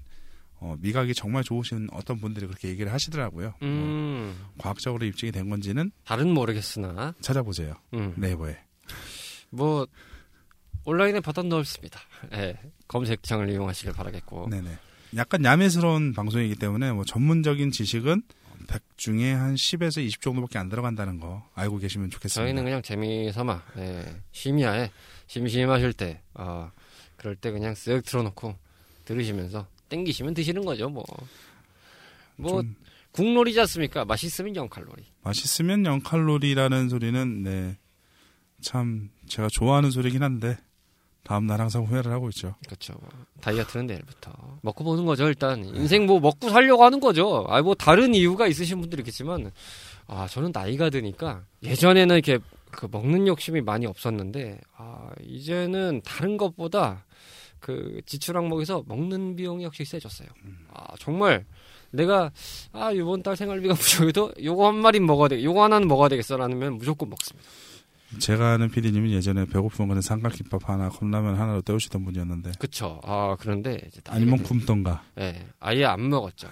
어, 0.59 0.75
미각이 0.81 1.15
정말 1.15 1.45
좋으신 1.45 1.89
어떤 1.93 2.19
분들이 2.19 2.47
그렇게 2.47 2.69
얘기를 2.69 2.93
하시더라고요. 2.93 3.49
어, 3.49 3.59
음 3.63 4.35
과학적으로 4.59 5.05
입증이 5.05 5.31
된 5.31 5.51
건지는 5.51 5.91
다른 6.05 6.31
모르겠으나 6.33 7.15
찾아보세요. 7.21 7.75
음. 7.95 8.15
네이버에. 8.17 8.59
뭐 9.51 9.87
온라인에 10.87 11.21
버튼 11.21 11.49
넣습니다. 11.51 12.01
예. 12.33 12.57
검색창을 12.89 13.51
이용하시길 13.51 13.93
바라겠고. 13.93 14.49
네네. 14.49 14.79
약간 15.17 15.45
야매스러운 15.45 16.15
방송이기 16.15 16.55
때문에 16.57 16.93
뭐 16.93 17.05
전문적인 17.05 17.73
지식은 17.73 18.23
100 18.69 18.83
중에 18.97 19.33
한 19.33 19.55
10에서 19.55 20.03
20 20.03 20.21
정도밖에 20.23 20.59
안 20.59 20.69
들어간다는 20.69 21.21
거 21.21 21.45
알고 21.55 21.79
계시면 21.79 22.11
좋겠습니다. 22.11 22.45
저희는 22.45 22.65
그냥 22.65 22.83
재미삼아 22.83 23.63
예. 23.79 24.23
심야에 24.33 24.91
심심하실 25.27 25.93
때 25.93 26.23
어, 26.35 26.71
그럴 27.17 27.35
때 27.37 27.51
그냥 27.51 27.75
쓱 27.75 28.05
틀어놓고 28.05 28.57
들으시면서 29.05 29.67
땡기시면 29.89 30.35
드시는 30.35 30.65
거죠 30.65 30.89
뭐. 30.89 31.05
뭐좀 32.37 32.75
국놀이지 33.13 33.59
않습니까? 33.61 34.05
맛있으면 34.05 34.53
0칼로리. 34.55 35.05
맛있으면 35.23 35.83
0칼로리라는 35.83 36.91
소리는 36.91 37.43
네. 37.43 37.79
참 38.61 39.11
제가 39.27 39.49
좋아하는 39.51 39.91
소리긴 39.91 40.23
한데 40.23 40.59
다음 41.27 41.47
날 41.47 41.61
항상 41.61 41.85
후회를 41.85 42.13
하고 42.13 42.29
있죠. 42.29 42.55
그렇죠. 42.67 42.95
다이어트는 43.41 43.87
내일부터 43.87 44.33
먹고 44.63 44.85
보는 44.85 45.05
거죠. 45.07 45.27
일단 45.27 45.65
인생 45.65 46.07
뭐 46.07 46.21
먹고 46.21 46.49
살려고 46.51 46.85
하는 46.85 47.01
거죠. 47.01 47.45
아 47.49 47.61
뭐 47.63 47.75
다른 47.75 48.15
이유가 48.15 48.47
있으신 48.47 48.81
분들이 48.81 49.01
있겠지만 49.01 49.51
아 50.07 50.27
저는 50.29 50.53
나이가 50.55 50.89
드니까 50.91 51.43
예전에는 51.65 52.15
이렇게 52.17 52.39
그 52.71 52.87
먹는 52.91 53.27
욕심이 53.27 53.61
많이 53.61 53.87
없었는데 53.87 54.61
아 54.77 55.09
이제는 55.23 56.03
다른 56.05 56.37
것보다 56.37 57.05
그 57.59 58.01
지출 58.07 58.37
항목에서 58.37 58.85
먹는 58.87 59.35
비용이 59.35 59.65
역시 59.65 59.85
세졌어요. 59.85 60.29
아 60.73 60.95
정말 61.01 61.45
내가 61.91 62.31
아 62.73 62.93
이번 62.93 63.23
달 63.23 63.35
생활비가 63.37 63.75
부족해도 63.79 64.33
요거 64.43 64.67
한 64.69 64.77
마리 64.77 65.01
먹어야 65.01 65.29
돼, 65.29 65.43
요거 65.43 65.65
하나는 65.65 65.89
먹어야 65.89 66.09
되겠어라면 66.09 66.75
무조건 66.79 67.09
먹습니다. 67.11 67.49
제가 68.19 68.53
아는 68.55 68.71
PD님은 68.71 69.11
예전에 69.11 69.45
배고프면 69.47 69.89
그냥 69.89 70.03
삼각김밥 70.03 70.69
하나, 70.69 70.89
컵라면 70.89 71.37
하나로 71.39 71.63
때우시던 71.63 72.05
분이었는데 72.05 72.53
그쵸. 72.59 73.01
아 73.05 73.37
그런데 73.39 73.81
이제 73.87 74.01
아니면 74.09 74.39
들- 74.39 74.47
굶던가. 74.47 75.03
예, 75.19 75.47
아예 75.61 75.85
안 75.85 76.09
먹었죠. 76.09 76.49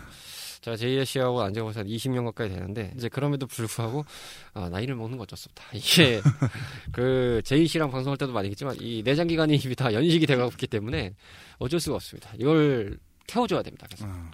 제가 0.63 1.05
씨하고 1.05 1.43
안재고서 1.43 1.81
한 1.81 1.87
20년 1.87 2.25
가까이 2.25 2.49
되는데 2.49 2.95
이제 2.97 3.11
그럼에도 3.11 3.47
불구하고 3.47 4.07
아, 4.55 4.71
나이를 4.71 4.95
먹는 4.95 5.19
거 5.19 5.25
어쩔 5.25 5.37
수 5.37 5.49
없다. 5.51 5.65
이게 5.75 6.23
그 6.91 7.43
제이 7.45 7.67
씨랑 7.67 7.91
방송할 7.91 8.17
때도 8.17 8.33
많이 8.33 8.49
했지만 8.49 8.75
이 8.81 9.03
내장 9.03 9.27
기관이 9.27 9.57
이미 9.57 9.75
다 9.75 9.93
연식이 9.93 10.25
돼가고 10.27 10.53
있기 10.53 10.67
때문에 10.67 11.15
어쩔 11.59 11.81
수가 11.81 11.97
없습니다. 11.97 12.31
이걸 12.39 12.99
태워줘야 13.27 13.63
됩니다. 13.63 13.87
그래서 13.89 14.07
어. 14.07 14.31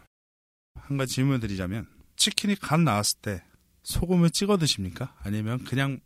한 0.76 0.96
가지 0.96 1.14
질문을 1.16 1.40
드리자면 1.40 1.86
치킨이 2.14 2.54
간 2.56 2.84
나왔을 2.84 3.18
때 3.20 3.42
소금을 3.82 4.30
찍어 4.30 4.56
드십니까? 4.56 5.16
아니면 5.24 5.64
그냥 5.64 5.98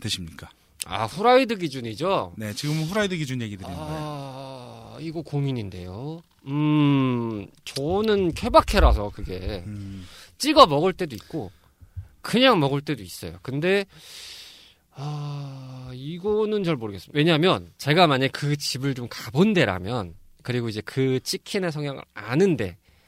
드십니까? 0.00 0.50
아 0.86 1.04
후라이드 1.04 1.56
기준이죠. 1.56 2.34
네, 2.36 2.52
지금은 2.52 2.84
후라이드 2.84 3.16
기준 3.16 3.42
얘기 3.42 3.56
드리는 3.56 3.76
거예요. 3.76 3.90
아 3.92 4.96
이거 5.00 5.22
고민인데요. 5.22 6.22
음 6.46 7.46
저는 7.64 8.32
케바케라서 8.32 9.10
그게 9.10 9.62
음, 9.66 10.06
찍어 10.38 10.66
먹을 10.66 10.92
때도 10.92 11.14
있고 11.16 11.50
그냥 12.22 12.60
먹을 12.60 12.80
때도 12.80 13.02
있어요. 13.02 13.38
근데 13.42 13.84
아 14.92 15.90
이거는 15.94 16.64
잘 16.64 16.76
모르겠습니다. 16.76 17.16
왜냐하면 17.16 17.70
제가 17.78 18.06
만약 18.06 18.30
그 18.32 18.56
집을 18.56 18.94
좀 18.94 19.06
가본 19.10 19.52
데라면 19.52 20.14
그리고 20.42 20.68
이제 20.68 20.80
그 20.82 21.20
치킨의 21.20 21.72
성향을 21.72 22.02
아는 22.14 22.56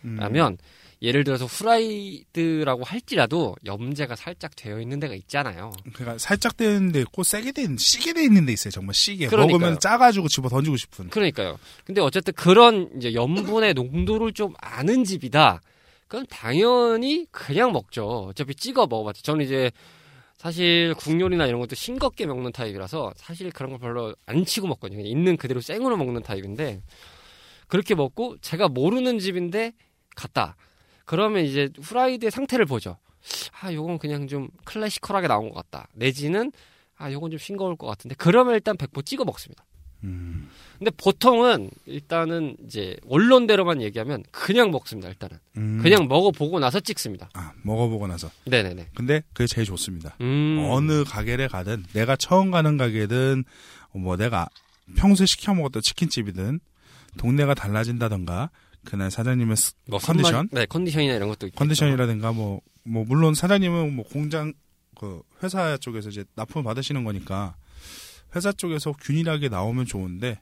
음, 0.04 0.16
데라면 0.16 0.58
예를 1.02 1.24
들어서 1.24 1.46
후라이드라고 1.46 2.84
할지라도 2.84 3.56
염제가 3.66 4.14
살짝 4.14 4.54
되어 4.54 4.80
있는 4.80 5.00
데가 5.00 5.14
있잖아요. 5.16 5.72
그러니까 5.94 6.16
살짝 6.18 6.56
돼 6.56 6.66
있는 6.66 6.92
데 6.92 7.00
있고 7.00 7.24
세게 7.24 7.50
돼 7.50 7.62
있는 7.62 7.76
시게 7.76 8.12
돼 8.12 8.22
있는 8.22 8.46
데 8.46 8.52
있어요. 8.52 8.70
정말 8.70 8.94
시게 8.94 9.26
그러니까요. 9.26 9.58
먹으면 9.58 9.80
짜가지고 9.80 10.28
집어 10.28 10.48
던지고 10.48 10.76
싶은. 10.76 11.10
그러니까요. 11.10 11.58
근데 11.84 12.00
어쨌든 12.00 12.32
그런 12.34 12.88
이제 12.96 13.14
염분의 13.14 13.74
농도를 13.74 14.32
좀 14.32 14.54
아는 14.60 15.02
집이다. 15.02 15.60
그건 16.06 16.24
당연히 16.30 17.26
그냥 17.32 17.72
먹죠. 17.72 18.28
어차피 18.28 18.54
찍어 18.54 18.86
먹어봤죠. 18.86 19.22
저는 19.22 19.44
이제 19.44 19.72
사실 20.36 20.94
국요리나 20.98 21.46
이런 21.46 21.60
것도 21.60 21.74
싱겁게 21.74 22.26
먹는 22.26 22.52
타입이라서 22.52 23.14
사실 23.16 23.50
그런 23.50 23.70
걸 23.70 23.80
별로 23.80 24.14
안 24.26 24.44
치고 24.44 24.68
먹거든요. 24.68 25.04
있는 25.04 25.36
그대로 25.36 25.60
생으로 25.60 25.96
먹는 25.96 26.22
타입인데 26.22 26.82
그렇게 27.66 27.94
먹고 27.96 28.36
제가 28.40 28.68
모르는 28.68 29.18
집인데 29.18 29.72
갔다. 30.14 30.56
그러면 31.12 31.44
이제 31.44 31.68
후라이드의 31.78 32.30
상태를 32.30 32.64
보죠. 32.64 32.96
아, 33.60 33.70
요건 33.74 33.98
그냥 33.98 34.26
좀 34.28 34.48
클래시컬하게 34.64 35.28
나온 35.28 35.50
것 35.50 35.56
같다. 35.56 35.86
내지는 35.92 36.50
아, 36.96 37.12
요건 37.12 37.30
좀 37.30 37.36
싱거울 37.36 37.76
것 37.76 37.86
같은데 37.86 38.14
그러면 38.16 38.54
일단 38.54 38.78
백보 38.78 39.02
찍어 39.02 39.26
먹습니다. 39.26 39.62
음, 40.04 40.48
근데 40.78 40.90
보통은 40.90 41.70
일단은 41.84 42.56
이제 42.64 42.96
원론대로만 43.04 43.82
얘기하면 43.82 44.24
그냥 44.30 44.70
먹습니다. 44.70 45.10
일단은 45.10 45.38
음. 45.58 45.80
그냥 45.82 46.08
먹어보고 46.08 46.58
나서 46.60 46.80
찍습니다. 46.80 47.28
아, 47.34 47.52
먹어보고 47.60 48.06
나서. 48.06 48.30
네네네. 48.46 48.88
근데 48.94 49.22
그게 49.34 49.46
제일 49.46 49.66
좋습니다. 49.66 50.16
음. 50.22 50.66
어느 50.70 51.04
가게를 51.04 51.48
가든 51.48 51.84
내가 51.92 52.16
처음 52.16 52.50
가는 52.50 52.78
가게든 52.78 53.44
뭐 53.92 54.16
내가 54.16 54.48
평소에 54.96 55.26
시켜 55.26 55.52
먹었던 55.52 55.82
치킨집이든 55.82 56.60
동네가 57.18 57.52
달라진다던가 57.52 58.48
그날 58.84 59.10
사장님의 59.10 59.56
스- 59.56 59.74
뭐 59.86 59.98
컨디션? 59.98 60.48
선발- 60.48 60.54
네 60.54 60.66
컨디션이나 60.66 61.14
이런 61.14 61.28
것도 61.28 61.46
있겠죠. 61.46 61.58
컨디션이라든가 61.58 62.32
뭐뭐 62.32 63.04
물론 63.06 63.34
사장님은 63.34 63.94
뭐 63.94 64.04
공장 64.04 64.52
그 64.98 65.22
회사 65.42 65.76
쪽에서 65.76 66.08
이제 66.10 66.24
납품 66.34 66.62
받으시는 66.64 67.04
거니까 67.04 67.54
회사 68.34 68.52
쪽에서 68.52 68.92
균일하게 68.92 69.48
나오면 69.48 69.86
좋은데 69.86 70.40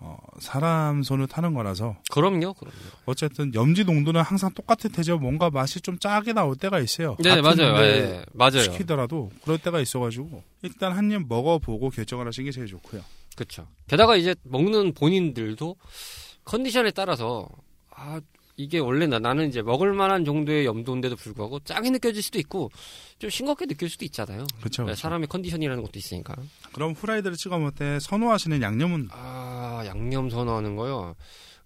어, 0.00 0.16
사람 0.38 1.02
손을 1.02 1.26
타는 1.26 1.54
거라서 1.54 1.96
그럼요, 2.12 2.52
그럼요. 2.54 2.76
어쨌든 3.06 3.52
염지 3.52 3.82
농도는 3.84 4.20
항상 4.22 4.52
똑같을 4.54 4.92
테죠. 4.92 5.18
뭔가 5.18 5.50
맛이 5.50 5.80
좀 5.80 5.98
짜게 5.98 6.32
나올 6.34 6.54
때가 6.54 6.78
있어요. 6.78 7.16
네, 7.18 7.40
맞아요. 7.42 7.76
데 7.76 7.82
예, 7.82 8.24
맞아요. 8.32 8.62
시키더라도 8.62 9.32
그럴 9.42 9.58
때가 9.58 9.80
있어가지고 9.80 10.44
일단 10.62 10.92
한 10.92 11.10
입 11.10 11.26
먹어보고 11.28 11.90
결정을 11.90 12.26
하시는 12.28 12.44
게 12.44 12.52
제일 12.52 12.68
좋고요. 12.68 13.02
그렇죠. 13.34 13.66
게다가 13.88 14.14
이제 14.16 14.36
먹는 14.44 14.94
본인들도 14.94 15.74
컨디션에 16.48 16.90
따라서 16.92 17.46
아 17.90 18.20
이게 18.56 18.78
원래 18.78 19.06
나, 19.06 19.18
나는 19.18 19.48
이제 19.48 19.60
먹을 19.60 19.92
만한 19.92 20.24
정도의 20.24 20.64
염도인데도 20.64 21.14
불구하고 21.16 21.60
짜게 21.60 21.90
느껴질 21.90 22.22
수도 22.22 22.38
있고 22.38 22.70
좀 23.18 23.28
싱겁게 23.30 23.66
느낄 23.66 23.88
수도 23.90 24.04
있잖아요. 24.06 24.46
그렇죠. 24.58 24.84
네, 24.84 24.94
사람의 24.94 25.28
컨디션이라는 25.28 25.82
것도 25.82 25.98
있으니까. 25.98 26.34
그럼 26.72 26.92
후라이드를 26.92 27.36
찍어 27.36 27.58
먹을 27.58 27.72
때 27.72 28.00
선호하시는 28.00 28.62
양념은 28.62 29.08
아 29.12 29.82
양념 29.86 30.30
선호하는 30.30 30.74
거요. 30.74 31.14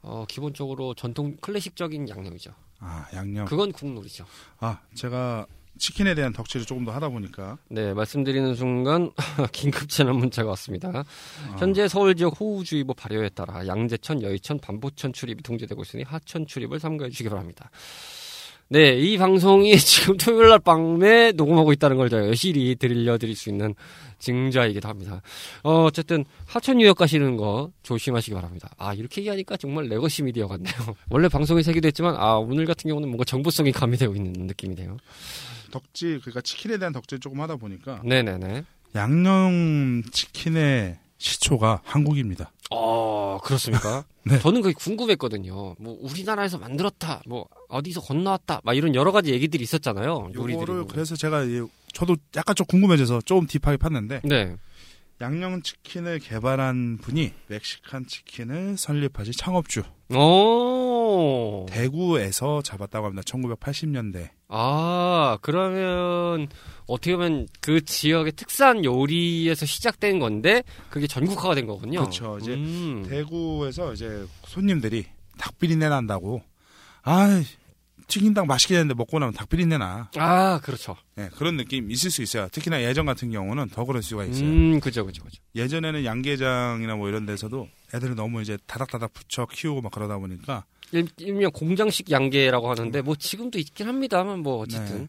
어 0.02 0.24
기본적으로 0.28 0.94
전통 0.94 1.36
클래식적인 1.40 2.08
양념이죠. 2.08 2.52
아 2.80 3.06
양념. 3.14 3.46
그건 3.46 3.70
국룰이죠. 3.70 4.26
아 4.58 4.80
제가 4.94 5.46
치킨에 5.82 6.14
대한 6.14 6.32
덕질을 6.32 6.64
조금 6.64 6.84
더 6.84 6.92
하다 6.92 7.08
보니까 7.08 7.58
네 7.68 7.92
말씀드리는 7.92 8.54
순간 8.54 9.10
긴급 9.50 9.88
재난 9.88 10.14
문자가 10.14 10.50
왔습니다. 10.50 10.92
아, 10.94 11.56
현재 11.58 11.88
서울 11.88 12.14
지역 12.14 12.40
호우주의보 12.40 12.94
발효에 12.94 13.30
따라 13.30 13.66
양재천, 13.66 14.22
여의천, 14.22 14.60
반포천 14.60 15.12
출입이 15.12 15.42
통제되고 15.42 15.82
있으니 15.82 16.04
하천 16.04 16.46
출입을 16.46 16.78
삼가해 16.78 17.10
주시기 17.10 17.28
바랍니다. 17.28 17.68
네, 18.68 18.92
이 18.96 19.18
방송이 19.18 19.74
지금 19.76 20.16
토요일 20.16 20.50
날 20.50 20.60
밤에 20.60 21.32
녹음하고 21.32 21.72
있다는 21.72 21.96
걸 21.96 22.08
제가 22.08 22.28
여실히 22.28 22.76
들려드릴 22.76 23.34
수 23.34 23.48
있는 23.48 23.74
증좌이기도 24.20 24.88
합니다. 24.88 25.20
어, 25.64 25.82
어쨌든 25.82 26.24
하천 26.46 26.80
유역 26.80 26.96
가시는 26.98 27.36
거 27.36 27.72
조심하시기 27.82 28.34
바랍니다. 28.34 28.70
아, 28.78 28.94
이렇게 28.94 29.20
얘기하니까 29.22 29.56
정말 29.56 29.86
legacy 29.88 30.22
media 30.22 30.46
같네요. 30.46 30.72
원래 31.10 31.26
방송에 31.28 31.60
새기도 31.64 31.88
했지만 31.88 32.14
아, 32.16 32.36
오늘 32.36 32.66
같은 32.66 32.88
경우는 32.88 33.08
뭔가 33.08 33.24
정보성이 33.24 33.72
가미되고 33.72 34.14
있는 34.14 34.46
느낌이네요. 34.46 34.96
덕질 35.72 36.20
그러니까 36.20 36.40
치킨에 36.42 36.78
대한 36.78 36.92
덕질 36.92 37.18
조금 37.18 37.40
하다 37.40 37.56
보니까 37.56 38.00
네네네. 38.04 38.64
양념 38.94 40.02
치킨의 40.12 40.98
시초가 41.18 41.80
한국입니다. 41.84 42.52
어, 42.70 43.38
그렇습니까? 43.42 44.04
네. 44.24 44.38
저는 44.40 44.62
그게 44.62 44.72
궁금했거든요. 44.74 45.74
뭐, 45.78 45.98
우리나라에서 46.00 46.58
만들었다, 46.58 47.22
뭐, 47.26 47.46
어디서 47.68 48.00
건너왔다, 48.00 48.60
막 48.64 48.76
이런 48.76 48.94
여러 48.94 49.12
가지 49.12 49.32
얘기들이 49.32 49.62
있었잖아요. 49.64 50.30
요리들이. 50.34 50.52
요거를 50.54 50.86
그래서 50.86 51.16
제가 51.16 51.42
이- 51.44 51.66
저도 51.92 52.16
약간 52.36 52.54
좀 52.56 52.66
궁금해져서 52.66 53.20
좀 53.24 53.46
딥하게 53.46 53.76
팠는데 53.76 54.20
네. 54.26 54.56
양념 55.22 55.62
치킨을 55.62 56.18
개발한 56.18 56.98
분이 56.98 57.32
멕시칸 57.46 58.06
치킨을 58.06 58.76
설립하신 58.76 59.32
창업주 59.36 59.84
오. 60.14 61.64
대구에서 61.70 62.60
잡았다고 62.62 63.06
합니다. 63.06 63.22
1980년대. 63.22 64.30
아, 64.48 65.38
그러면, 65.40 66.48
어떻게 66.86 67.16
보면 67.16 67.46
그 67.60 67.82
지역의 67.84 68.32
특산 68.32 68.84
요리에서 68.84 69.64
시작된 69.64 70.18
건데, 70.18 70.62
그게 70.90 71.06
전국화가 71.06 71.54
된 71.54 71.66
거군요. 71.66 72.00
그렇죠. 72.00 72.38
이제 72.42 72.54
음. 72.54 73.06
대구에서 73.08 73.94
이제 73.94 74.26
손님들이 74.44 75.06
닭비린내 75.38 75.88
난다고 75.88 76.42
아 77.04 77.42
튀긴닭 78.06 78.46
맛있게 78.46 78.74
했는데 78.74 78.94
먹고 78.94 79.18
나면 79.18 79.34
닭비린내 79.34 79.78
나. 79.78 80.10
아, 80.16 80.60
그렇죠. 80.62 80.96
예, 81.18 81.28
그런 81.36 81.56
느낌 81.56 81.90
있을 81.90 82.10
수 82.10 82.22
있어요. 82.22 82.48
특히나 82.52 82.82
예전 82.82 83.06
같은 83.06 83.30
경우는 83.30 83.68
더 83.70 83.84
그럴 83.84 84.02
수가 84.02 84.24
있어요. 84.24 84.44
음, 84.46 84.80
그죠, 84.80 85.04
그죠, 85.06 85.22
그죠. 85.24 85.40
예전에는 85.54 86.04
양계장이나 86.04 86.96
뭐 86.96 87.08
이런 87.08 87.26
데서도 87.26 87.68
애들이 87.94 88.14
너무 88.14 88.42
이제 88.42 88.58
다닥다닥 88.66 89.12
붙여 89.12 89.46
키우고 89.46 89.82
막 89.82 89.92
그러다 89.92 90.18
보니까 90.18 90.64
일- 90.92 91.08
일명 91.18 91.50
공장식 91.52 92.10
양계라고 92.10 92.70
하는데, 92.70 93.00
뭐 93.02 93.16
지금도 93.16 93.58
있긴 93.58 93.88
합니다만, 93.88 94.40
뭐, 94.40 94.58
어쨌든. 94.58 95.08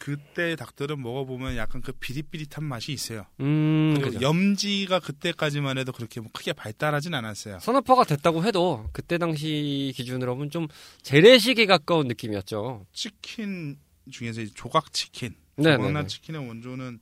그때 0.00 0.56
닭들은 0.56 1.00
먹어보면 1.02 1.58
약간 1.58 1.82
그 1.82 1.92
비릿비릿한 1.92 2.64
맛이 2.64 2.90
있어요. 2.90 3.26
음, 3.40 4.00
그죠. 4.02 4.18
염지가 4.22 4.98
그때까지만 5.00 5.76
해도 5.76 5.92
그렇게 5.92 6.20
뭐 6.20 6.30
크게 6.32 6.54
발달하진 6.54 7.12
않았어요. 7.12 7.58
산업화가 7.60 8.04
됐다고 8.04 8.42
해도 8.44 8.88
그때 8.94 9.18
당시 9.18 9.92
기준으로 9.94 10.34
보면 10.36 10.50
좀 10.50 10.68
재래식에 11.02 11.66
가까운 11.66 12.08
느낌이었죠. 12.08 12.86
치킨 12.94 13.76
중에서 14.10 14.40
이 14.40 14.50
조각 14.54 14.94
치킨, 14.94 15.34
네네네. 15.56 15.76
조각난 15.76 16.08
치킨의 16.08 16.48
원조는 16.48 17.00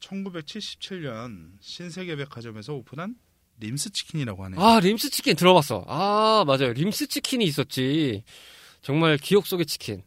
1977년 0.00 1.52
신세계백화점에서 1.60 2.74
오픈한 2.74 3.14
림스 3.60 3.90
치킨이라고 3.92 4.44
하네요. 4.46 4.60
아 4.60 4.80
림스 4.80 5.10
치킨 5.10 5.36
들어봤어. 5.36 5.84
아 5.86 6.42
맞아요. 6.48 6.72
림스 6.72 7.06
치킨이 7.06 7.44
있었지. 7.44 8.24
정말 8.82 9.18
기억 9.18 9.46
속의 9.46 9.66
치킨. 9.66 10.02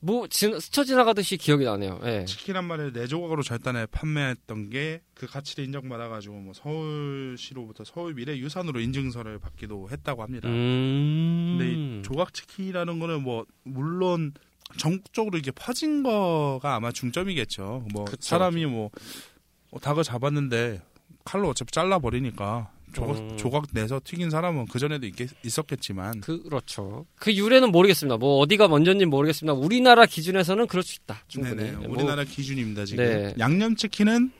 뭐 0.00 0.26
지- 0.28 0.58
스쳐 0.60 0.84
지나가듯이 0.84 1.36
기억이 1.36 1.64
나네요. 1.64 2.00
예. 2.04 2.24
치킨 2.24 2.56
한 2.56 2.64
마리를 2.66 2.92
네 2.92 3.06
조각으로 3.06 3.42
절단해 3.42 3.86
판매했던 3.86 4.70
게 4.70 5.00
그 5.16 5.26
가치를 5.26 5.64
인정받아가지고 5.64 6.34
뭐 6.34 6.52
서울시로부터 6.52 7.84
서울 7.84 8.12
미래 8.14 8.36
유산으로 8.36 8.80
인증서를 8.80 9.38
받기도 9.38 9.88
했다고 9.90 10.22
합니다. 10.22 10.46
음. 10.48 11.56
근데 11.58 11.72
이 11.72 12.02
조각 12.02 12.34
치킨이라는 12.34 12.98
거는 12.98 13.22
뭐 13.22 13.46
물론 13.62 14.34
전국적으로 14.76 15.38
이게 15.38 15.50
퍼진 15.52 16.02
거가 16.02 16.74
아마 16.74 16.92
중점이겠죠. 16.92 17.86
뭐 17.94 18.04
그쵸, 18.04 18.18
사람이 18.20 18.66
뭐 18.66 18.90
어, 19.70 19.80
닭을 19.80 20.02
잡았는데 20.04 20.82
칼로 21.24 21.48
어차피 21.48 21.72
잘라 21.72 21.98
버리니까 21.98 22.70
조각, 22.96 23.18
음. 23.18 23.36
조각 23.36 23.66
내서 23.72 24.00
튀긴 24.02 24.30
사람은 24.30 24.66
그 24.66 24.78
전에도 24.78 25.06
있었겠지만 25.44 26.20
그렇죠. 26.22 27.04
그 27.16 27.34
유래는 27.34 27.70
모르겠습니다. 27.70 28.16
뭐 28.16 28.38
어디가 28.38 28.68
먼저인지 28.68 29.04
모르겠습니다. 29.04 29.52
우리나라 29.52 30.06
기준에서는 30.06 30.66
그럴 30.66 30.82
수 30.82 30.98
있다. 31.02 31.22
충분히. 31.28 31.56
네네, 31.56 31.72
뭐, 31.86 31.96
우리나라 31.96 32.24
기준입니다 32.24 32.84
지금 32.86 33.04
네. 33.04 33.34
양념 33.38 33.76
치킨은 33.76 34.30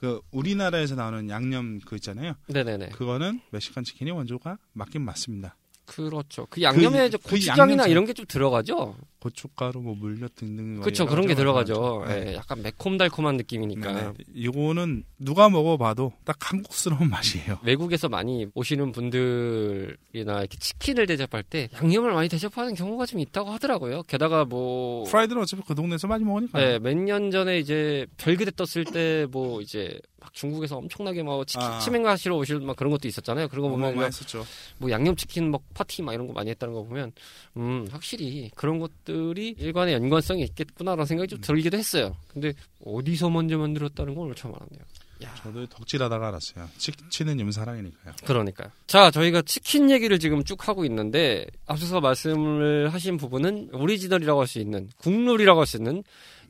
그 0.00 0.20
우리나라에서 0.30 0.94
나오는 0.94 1.28
양념 1.28 1.80
그 1.84 1.96
있잖아요. 1.96 2.34
네네네. 2.46 2.90
그거는 2.90 3.40
멕시칸 3.50 3.82
치킨이 3.82 4.12
원조가 4.12 4.58
맞긴 4.72 5.02
맞습니다. 5.02 5.56
그렇죠. 5.86 6.46
그 6.50 6.62
양념에 6.62 6.98
그- 7.00 7.06
이제 7.06 7.16
그 7.18 7.30
고추장이나 7.30 7.82
양념 7.84 7.90
이런 7.90 8.04
게 8.06 8.12
좀 8.12 8.24
들어가죠. 8.28 8.96
고춧가루, 9.20 9.80
뭐 9.80 9.94
물엿 9.96 10.34
등등 10.36 10.80
그렇죠. 10.80 11.06
그런 11.06 11.26
게 11.26 11.34
들어가죠. 11.34 12.04
네. 12.06 12.28
예, 12.28 12.34
약간 12.36 12.62
매콤달콤한 12.62 13.36
느낌이니까. 13.36 13.92
네. 13.92 14.12
이거는 14.34 15.04
누가 15.18 15.48
먹어봐도 15.48 16.12
딱 16.24 16.36
한국스러운 16.40 17.08
맛이에요. 17.10 17.58
외국에서 17.64 18.08
많이 18.08 18.46
오시는 18.54 18.92
분들이나 18.92 20.40
이렇게 20.40 20.56
치킨을 20.58 21.06
대접할 21.06 21.42
때 21.42 21.68
양념을 21.74 22.12
많이 22.12 22.28
대접하는 22.28 22.74
경우가 22.74 23.06
좀 23.06 23.20
있다고 23.20 23.50
하더라고요. 23.50 24.02
게다가 24.04 24.44
뭐 24.44 25.04
프라이드는 25.04 25.42
어차피 25.42 25.62
그 25.66 25.74
동네에서 25.74 26.06
많이 26.06 26.24
먹으니까. 26.24 26.58
네, 26.58 26.78
몇 26.78 26.94
년 26.98 27.30
전에 27.30 27.58
이제 27.58 28.06
별그대 28.18 28.52
떴을 28.56 28.84
때 28.84 29.26
뭐 29.30 29.60
이제 29.60 29.98
막 30.20 30.32
중국에서 30.34 30.76
엄청나게 30.76 31.22
막 31.22 31.46
치킨 31.46 31.66
아. 31.66 31.78
치맥하시러 31.78 32.36
오실 32.36 32.60
막 32.60 32.76
그런 32.76 32.90
것도 32.90 33.08
있었잖아요. 33.08 33.48
그런 33.48 33.62
거 33.62 33.68
보면 33.70 33.90
어마어마했었죠 33.90 34.44
뭐 34.78 34.90
양념치킨 34.90 35.50
막 35.50 35.62
파티 35.74 36.02
막 36.02 36.12
이런 36.12 36.26
거 36.26 36.32
많이 36.32 36.50
했다는 36.50 36.74
거 36.74 36.82
보면 36.82 37.12
음 37.56 37.86
확실히 37.90 38.50
그런 38.54 38.78
것들이 38.78 39.54
일관의 39.58 39.94
연관성이 39.94 40.42
있겠구나라는 40.42 41.06
생각이 41.06 41.28
좀 41.28 41.40
들기도 41.40 41.76
했어요. 41.76 42.16
근데 42.32 42.52
어디서 42.84 43.30
먼저 43.30 43.58
만들었다는 43.58 44.14
건 44.14 44.24
오늘 44.24 44.34
처음 44.34 44.54
알았네요. 44.54 44.82
야. 45.24 45.34
저도 45.42 45.66
덕질하다가 45.66 46.28
알았어요. 46.28 46.68
치킨은 46.78 47.40
임사랑이니까요. 47.40 48.14
그러니까요. 48.24 48.70
자, 48.86 49.10
저희가 49.10 49.42
치킨 49.42 49.90
얘기를 49.90 50.18
지금 50.18 50.44
쭉 50.44 50.68
하고 50.68 50.84
있는데 50.84 51.46
앞서서 51.66 52.00
말씀을 52.00 52.92
하신 52.92 53.16
부분은 53.16 53.70
오리지널이라고 53.74 54.40
할 54.40 54.46
수 54.46 54.58
있는 54.60 54.88
국룰이라고 54.98 55.60
할 55.60 55.66
수 55.66 55.76
있는 55.76 56.02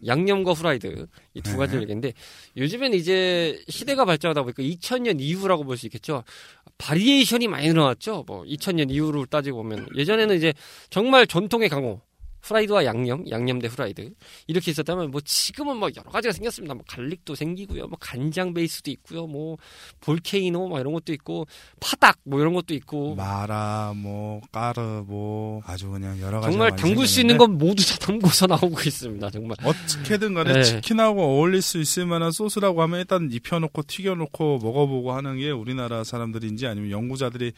양념과 0.06 0.52
후라이드 0.52 1.06
이두 1.34 1.50
네. 1.52 1.56
가지 1.56 1.76
얘기인데 1.76 2.12
요즘에는 2.56 2.96
이제 2.96 3.60
시대가 3.68 4.04
발전하다 4.04 4.42
보니까 4.42 4.62
2000년 4.62 5.20
이후라고 5.20 5.64
볼 5.64 5.76
수 5.76 5.86
있겠죠. 5.86 6.22
variation이 6.78 7.48
많이 7.48 7.66
늘어났죠. 7.68 8.22
뭐 8.26 8.44
2000년 8.44 8.90
이후로 8.92 9.26
따지고 9.26 9.62
보면 9.64 9.88
예전에는 9.96 10.36
이제 10.36 10.52
정말 10.90 11.26
전통의 11.26 11.68
강호 11.68 12.00
후라이드와 12.42 12.84
양념, 12.84 13.28
양념 13.30 13.58
대 13.58 13.68
후라이드 13.68 14.12
이렇게 14.46 14.70
있었다면 14.70 15.10
뭐 15.10 15.20
지금은 15.20 15.76
뭐 15.76 15.90
여러 15.96 16.10
가지가 16.10 16.32
생겼습니다. 16.32 16.74
뭐 16.74 16.84
garlic도 16.86 17.34
생기고요, 17.34 17.86
뭐 17.88 17.98
간장 18.00 18.54
베이스도 18.54 18.90
있고요, 18.92 19.26
뭐 19.26 19.56
volcano 20.00 20.68
막 20.68 20.80
이런 20.80 20.92
것도 20.92 21.12
있고 21.12 21.46
파닭 21.80 22.18
뭐 22.24 22.40
이런 22.40 22.54
것도 22.54 22.74
있고 22.74 23.14
마라, 23.14 23.92
뭐 23.96 24.40
까르, 24.52 25.04
뭐 25.06 25.62
아주 25.66 25.90
그냥 25.90 26.20
여러 26.20 26.40
가지 26.40 26.52
정말 26.52 26.74
담을 26.76 27.06
수 27.06 27.20
있는 27.20 27.38
건 27.38 27.58
모두 27.58 27.84
다 27.86 27.98
담고서 27.98 28.46
나오고 28.48 28.80
있습니다. 28.86 29.30
정말. 29.30 29.56
어떻게든 29.62 30.34
간에 30.34 30.52
네. 30.52 30.62
치킨하고 30.62 31.20
어울릴 31.20 31.62
수 31.62 31.78
있을 31.78 32.06
만한 32.06 32.32
소스라고 32.32 32.82
하면 32.82 33.00
일단 33.00 33.28
입혀놓고 33.30 33.82
튀겨놓고 33.82 34.58
먹어보고 34.62 35.12
하는 35.12 35.38
게 35.38 35.50
우리나라 35.50 36.04
사람들인지 36.04 36.66
아니면 36.66 36.90
연구자들이 36.90 37.52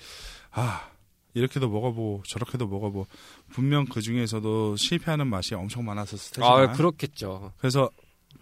아 0.53 0.89
이렇게도 1.35 1.69
먹어보고 1.69 2.23
저렇게도 2.29 2.67
먹어보고 2.67 3.07
분명 3.53 3.85
그 3.87 4.01
중에서도 4.01 4.77
실패하는 4.77 5.27
맛이 5.27 5.55
엄청 5.55 5.85
많았었을 5.85 6.33
테지만 6.35 6.53
아 6.53 6.73
그렇겠죠. 6.73 7.53
그래서 7.59 7.91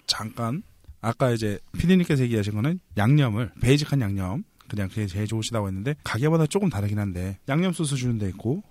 잠깐 0.06 0.62
아까 1.00 1.30
이제 1.30 1.58
피디님께서 1.78 2.22
얘기하신 2.24 2.54
거는 2.54 2.80
양념을 2.96 3.52
basic한 3.60 4.00
양념 4.00 4.44
그냥 4.68 4.88
그게 4.88 5.06
제일 5.06 5.26
좋으시다고 5.26 5.66
했는데 5.68 5.94
가게마다 6.04 6.46
조금 6.46 6.68
다르긴 6.68 6.98
한데 6.98 7.38
양념 7.48 7.72
소스 7.72 7.96
주는 7.96 8.18
데 8.18 8.28
있고 8.28 8.62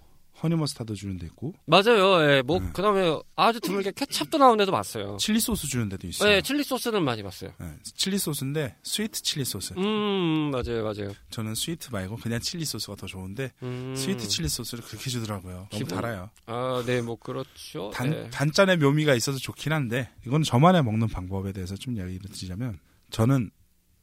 honey 0.43 0.55
mustard 0.55 0.93
주는 0.93 1.17
데 1.17 1.25
있고 1.25 1.53
맞아요. 1.65 2.21
예, 2.31 2.41
뭐 2.43 2.59
네. 2.59 2.69
그다음에 2.73 3.19
아주 3.35 3.59
드물게 3.59 3.91
케찹도 3.95 4.37
나온 4.37 4.57
데도 4.57 4.71
봤어요. 4.71 5.17
칠리 5.19 5.39
소스 5.39 5.67
주는 5.67 5.89
데도 5.89 6.07
있어요. 6.07 6.31
예, 6.31 6.41
칠리 6.41 6.63
소스는 6.63 7.03
많이 7.03 7.23
봤어요. 7.23 7.51
네, 7.59 7.73
칠리 7.83 8.19
소스인데 8.19 8.75
sweet 8.83 9.21
칠리 9.21 9.45
소스. 9.45 9.73
음, 9.77 10.51
맞아요, 10.51 10.83
맞아요. 10.83 11.11
저는 11.31 11.55
sweet 11.55 11.89
말고 11.91 12.17
그냥 12.17 12.39
칠리 12.39 12.65
소스가 12.65 12.95
더 12.95 13.07
좋은데 13.07 13.51
음. 13.63 13.95
sweet 13.95 14.27
칠리 14.27 14.47
소스를 14.47 14.83
그렇게 14.83 15.09
주더라고요. 15.09 15.55
너무 15.55 15.67
기분- 15.71 15.87
달아요. 15.95 16.29
아, 16.45 16.83
네, 16.85 17.01
뭐 17.01 17.15
그렇죠. 17.17 17.89
단, 17.93 18.09
네. 18.11 18.29
단짠의 18.29 18.77
묘미가 18.77 19.15
있어서 19.15 19.39
좋긴 19.39 19.73
한데 19.73 20.09
이건 20.25 20.43
저만의 20.43 20.83
먹는 20.83 21.07
방법에 21.07 21.51
대해서 21.51 21.75
좀 21.75 21.97
얘기를 21.97 22.29
드리자면 22.29 22.79
저는 23.09 23.49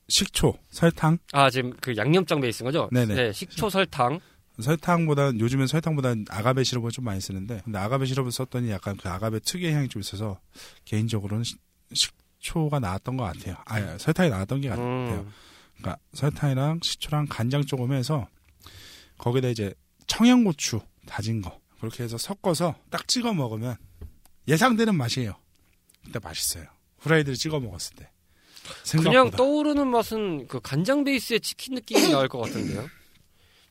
식초, 0.08 0.58
설탕, 0.70 1.16
아, 1.32 1.48
지금 1.48 1.72
그 1.80 1.96
양념장 1.96 2.40
베이스인 2.40 2.66
거죠? 2.66 2.88
네네. 2.92 3.14
네, 3.14 3.32
식초, 3.32 3.70
설탕. 3.70 4.20
설탕보다 4.60 5.36
요즘엔 5.38 5.66
설탕보다 5.66 6.14
아가베 6.30 6.62
시럽을 6.64 6.90
좀 6.90 7.04
많이 7.04 7.20
쓰는데 7.20 7.60
근데 7.64 7.78
아가베 7.78 8.06
시럽을 8.06 8.30
썼더니 8.32 8.70
약간 8.70 8.96
그 8.96 9.08
아가베 9.08 9.40
특유의 9.40 9.72
향이 9.74 9.88
좀 9.88 10.00
있어서 10.00 10.40
개인적으로는 10.84 11.42
시- 11.44 11.56
식초가 11.92 12.78
나왔던 12.80 13.16
것 13.16 13.24
같아요. 13.24 13.56
아 13.66 13.98
설탕이 13.98 14.30
나왔던 14.30 14.60
게 14.60 14.68
같아요. 14.68 14.84
음. 14.86 15.32
그러니까 15.78 15.98
설탕이랑 16.12 16.80
식초랑 16.82 17.26
간장 17.28 17.64
조금 17.64 17.92
해서 17.92 18.28
거기다 19.18 19.48
이제 19.48 19.74
청양고추 20.06 20.80
다진 21.06 21.42
거 21.42 21.60
그렇게 21.80 22.04
해서 22.04 22.16
섞어서 22.16 22.76
딱 22.90 23.08
찍어 23.08 23.34
먹으면 23.34 23.76
예상되는 24.46 24.94
맛이에요. 24.94 25.34
근데 26.04 26.18
맛있어요. 26.20 26.66
후라이드를 26.98 27.36
찍어 27.36 27.60
먹었을 27.60 27.96
때. 27.96 28.10
그냥 28.90 29.04
생각보다. 29.04 29.36
떠오르는 29.36 29.88
맛은 29.88 30.46
그 30.48 30.60
간장 30.60 31.04
베이스의 31.04 31.40
치킨 31.40 31.74
느낌이 31.74 32.08
나올 32.10 32.28
것 32.28 32.38
같은데요. 32.40 32.88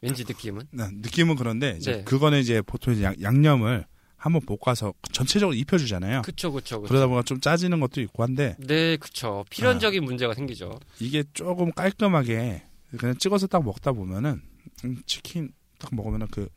왠지 0.03 0.25
느낌은. 0.27 0.67
네, 0.71 0.89
느낌은 0.91 1.35
그런데 1.37 1.75
이제 1.77 1.97
네. 1.97 2.03
그거는 2.03 2.39
이제 2.39 2.61
보통 2.61 2.93
이제 2.93 3.03
양, 3.03 3.15
양념을 3.21 3.85
한번 4.17 4.41
볶아서 4.41 4.93
전체적으로 5.11 5.55
입혀주잖아요. 5.55 6.21
그쵸, 6.21 6.51
그쵸, 6.51 6.81
그쵸. 6.81 6.89
그러다 6.89 7.07
보니까 7.07 7.23
좀 7.23 7.39
짜지는 7.39 7.79
것도 7.79 8.01
있고 8.01 8.23
한데 8.23 8.55
네, 8.59 8.97
그쵸. 8.97 9.45
필연적인 9.49 10.03
문제가 10.03 10.33
생기죠. 10.33 10.79
이게 10.99 11.23
조금 11.33 11.71
깔끔하게 11.71 12.63
그냥 12.97 13.17
찍어서 13.17 13.47
딱 13.47 13.63
먹다 13.63 13.91
보면은 13.91 14.41
음, 14.85 15.01
치킨 15.05 15.51
딱 15.79 15.93
먹으면은 15.95 16.27
그 16.31 16.47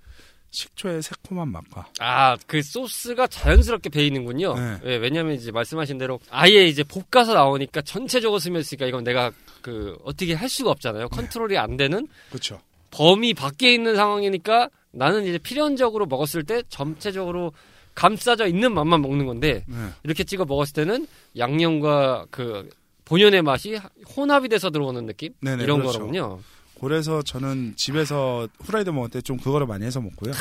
식초의 0.51 1.03
새콤한 1.03 1.49
맛과 1.49 1.91
아, 1.99 2.37
그 2.47 2.63
소스가 2.63 3.27
자연스럽게 3.27 3.91
배이는군요. 3.91 4.55
네. 4.55 4.79
예, 4.85 4.97
왜냐면 4.97 5.35
이제 5.35 5.51
말씀하신 5.51 5.99
대로 5.99 6.19
아예 6.31 6.67
이제 6.67 6.85
볶아서 6.85 7.35
나오니까 7.35 7.83
전체적으로 7.83 8.39
스며있으니까 8.39 8.87
이건 8.87 9.05
내가 9.05 9.33
그 9.61 9.97
어떻게 10.05 10.35
할 10.35 10.49
수가 10.49 10.71
없잖아요. 10.71 11.09
컨트롤이 11.09 11.59
안 11.59 11.77
되는 11.77 12.07
그렇죠. 12.31 12.61
범위 12.97 13.35
밖에 13.35 13.75
있는 13.75 13.95
상황이니까 13.95 14.71
나는 14.91 15.25
이제 15.27 15.37
필연적으로 15.39 16.07
먹었을 16.07 16.45
때 16.45 16.63
전체적으로 16.71 17.53
감싸져 17.95 18.47
있는 18.47 18.73
맛만 18.73 19.03
먹는 19.03 19.27
건데 19.27 19.65
네. 19.69 19.77
이렇게 20.03 20.25
찍어 20.25 20.47
먹었을 20.47 20.73
때는 20.73 21.07
양념과 21.37 22.27
그 22.31 22.71
본연의 23.05 23.43
맛이 23.43 23.79
혼합이 24.17 24.49
돼서 24.49 24.71
들어오는 24.71 25.05
느낌 25.05 25.35
네네, 25.43 25.63
이런 25.65 25.81
그렇죠. 25.81 25.99
거로군요. 25.99 26.41
그래서 26.81 27.21
저는 27.23 27.75
집에서 27.77 28.49
후라이드 28.61 28.89
먹을 28.91 29.11
때 29.11 29.21
좀 29.21 29.37
그거를 29.37 29.67
많이 29.67 29.85
해서 29.85 30.01
먹고요. 30.01 30.33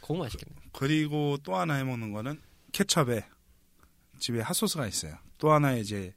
그거 0.00 0.14
맛있겠네. 0.14 0.54
그리고 0.72 1.36
또 1.42 1.56
하나 1.56 1.74
해 1.74 1.84
먹는 1.84 2.12
거는 2.12 2.40
케첩에 2.72 3.24
집에 4.20 4.40
핫소스가 4.40 4.86
있어요. 4.86 5.14
또 5.38 5.50
하나 5.52 5.74
이제 5.74 6.14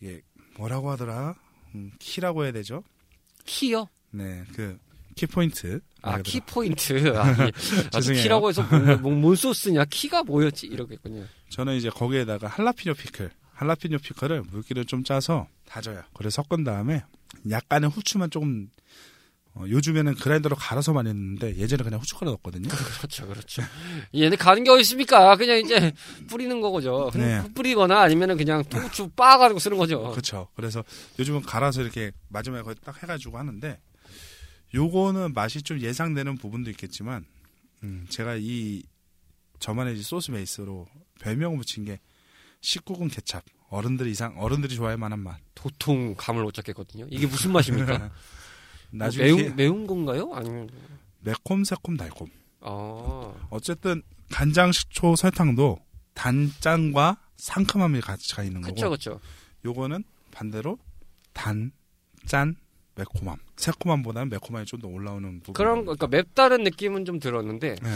이게 0.00 0.20
뭐라고 0.58 0.90
하더라? 0.90 1.34
음, 1.74 1.90
키라고 1.98 2.44
해야 2.44 2.52
되죠? 2.52 2.84
키요? 3.46 3.88
네, 4.14 4.44
그 4.54 4.78
키포인트. 5.16 5.80
아, 6.02 6.12
말키 6.12 6.40
그대로. 6.40 6.46
포인트. 6.54 7.16
아, 7.16 7.30
이- 7.46 7.52
아, 7.86 7.90
죄송해요. 7.90 8.22
키라고 8.22 8.48
해서 8.48 8.62
뭐, 8.62 8.96
뭐, 8.96 9.12
뭔 9.12 9.36
소스냐? 9.36 9.84
키가 9.86 10.22
뭐였지? 10.24 10.66
이러겠군요. 10.66 11.24
저는 11.50 11.74
이제 11.76 11.88
거기에다가 11.90 12.46
할라피뇨 12.48 12.94
피클, 12.94 13.30
할라피뇨 13.54 13.98
피클을 13.98 14.42
물기를 14.50 14.84
좀 14.84 15.04
짜서 15.04 15.46
다져요. 15.66 16.02
그래 16.14 16.30
섞은 16.30 16.64
다음에 16.64 17.04
약간의 17.50 17.90
후추만 17.90 18.30
조금 18.30 18.68
어, 19.56 19.64
요즘에는 19.68 20.16
그라인더로 20.16 20.56
갈아서 20.56 20.92
많이 20.92 21.10
했는데 21.10 21.56
예전에 21.56 21.84
그냥 21.84 22.00
후춧가루 22.00 22.28
넣었거든요. 22.32 22.66
그렇죠, 22.98 23.28
그렇죠. 23.28 23.62
얘네 24.12 24.34
가는 24.34 24.64
게 24.64 24.70
어디 24.70 24.80
있습니까? 24.80 25.36
그냥 25.36 25.58
이제 25.60 25.92
뿌리는 26.28 26.60
거죠. 26.60 27.08
네. 27.14 27.40
뿌리거나 27.54 28.00
아니면은 28.00 28.36
그냥 28.36 28.64
통후추 28.64 29.10
빻아가지고 29.14 29.60
쓰는 29.60 29.76
거죠. 29.78 30.10
그렇죠. 30.10 30.48
그래서 30.56 30.82
요즘은 31.20 31.42
갈아서 31.42 31.82
이렇게 31.82 32.10
마지막에 32.30 32.64
거기 32.64 32.80
딱 32.84 33.00
해가지고 33.00 33.38
하는데 33.38 33.78
요거는 34.74 35.32
맛이 35.34 35.62
좀 35.62 35.80
예상되는 35.80 36.36
부분도 36.36 36.70
있겠지만 36.70 37.24
음, 37.82 38.06
제가 38.08 38.36
이 38.36 38.82
저만의 39.60 39.98
이 39.98 40.02
소스 40.02 40.32
베이스로 40.32 40.86
별명을 41.20 41.58
붙인 41.58 41.84
게 41.84 42.00
19금 42.60 43.12
케찹 43.14 43.40
어른들 43.68 44.08
이상 44.08 44.38
어른들이 44.38 44.74
좋아할 44.74 44.96
만한 44.96 45.20
맛. 45.20 45.38
도통 45.54 46.14
감을 46.16 46.42
못 46.42 46.52
잡겠거든요. 46.54 47.06
이게 47.10 47.26
무슨 47.26 47.52
맛입니까? 47.52 48.10
나중에 48.90 49.30
뭐 49.30 49.36
매운 49.38 49.56
매운 49.56 49.86
건가요? 49.86 50.30
아니면 50.34 50.68
매콤 51.20 51.64
새콤 51.64 51.96
달콤. 51.96 52.28
아 52.60 53.34
어쨌든 53.50 54.02
간장, 54.30 54.72
식초, 54.72 55.16
설탕도 55.16 55.78
단짠과 56.14 57.20
상큼함이 57.36 58.00
같이 58.00 58.34
가 58.34 58.42
있는 58.42 58.60
거고 58.60 58.74
그쵸 58.74 58.90
그쵸. 58.90 59.20
요거는 59.64 60.04
반대로 60.30 60.78
단, 61.32 61.72
짠, 62.26 62.56
매콤함. 62.96 63.36
새콤함보다는 63.56 64.28
매콤함이 64.30 64.66
좀 64.66 64.80
더 64.80 64.88
올라오는 64.88 65.40
부분. 65.40 65.54
그런 65.54 65.84
거- 65.84 65.94
그러니까 65.94 66.06
맵다는 66.08 66.62
느낌은 66.64 67.04
좀 67.04 67.18
들었는데 67.18 67.74
네. 67.76 67.88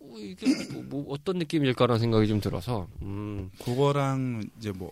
어, 0.00 0.18
이게 0.18 0.46
뭐, 0.72 0.82
뭐 0.82 1.04
어떤 1.12 1.38
느낌일까라는 1.38 2.00
생각이 2.00 2.28
좀 2.28 2.40
들어서 2.40 2.88
음. 3.02 3.50
그거랑 3.64 4.42
이제 4.58 4.70
뭐 4.72 4.90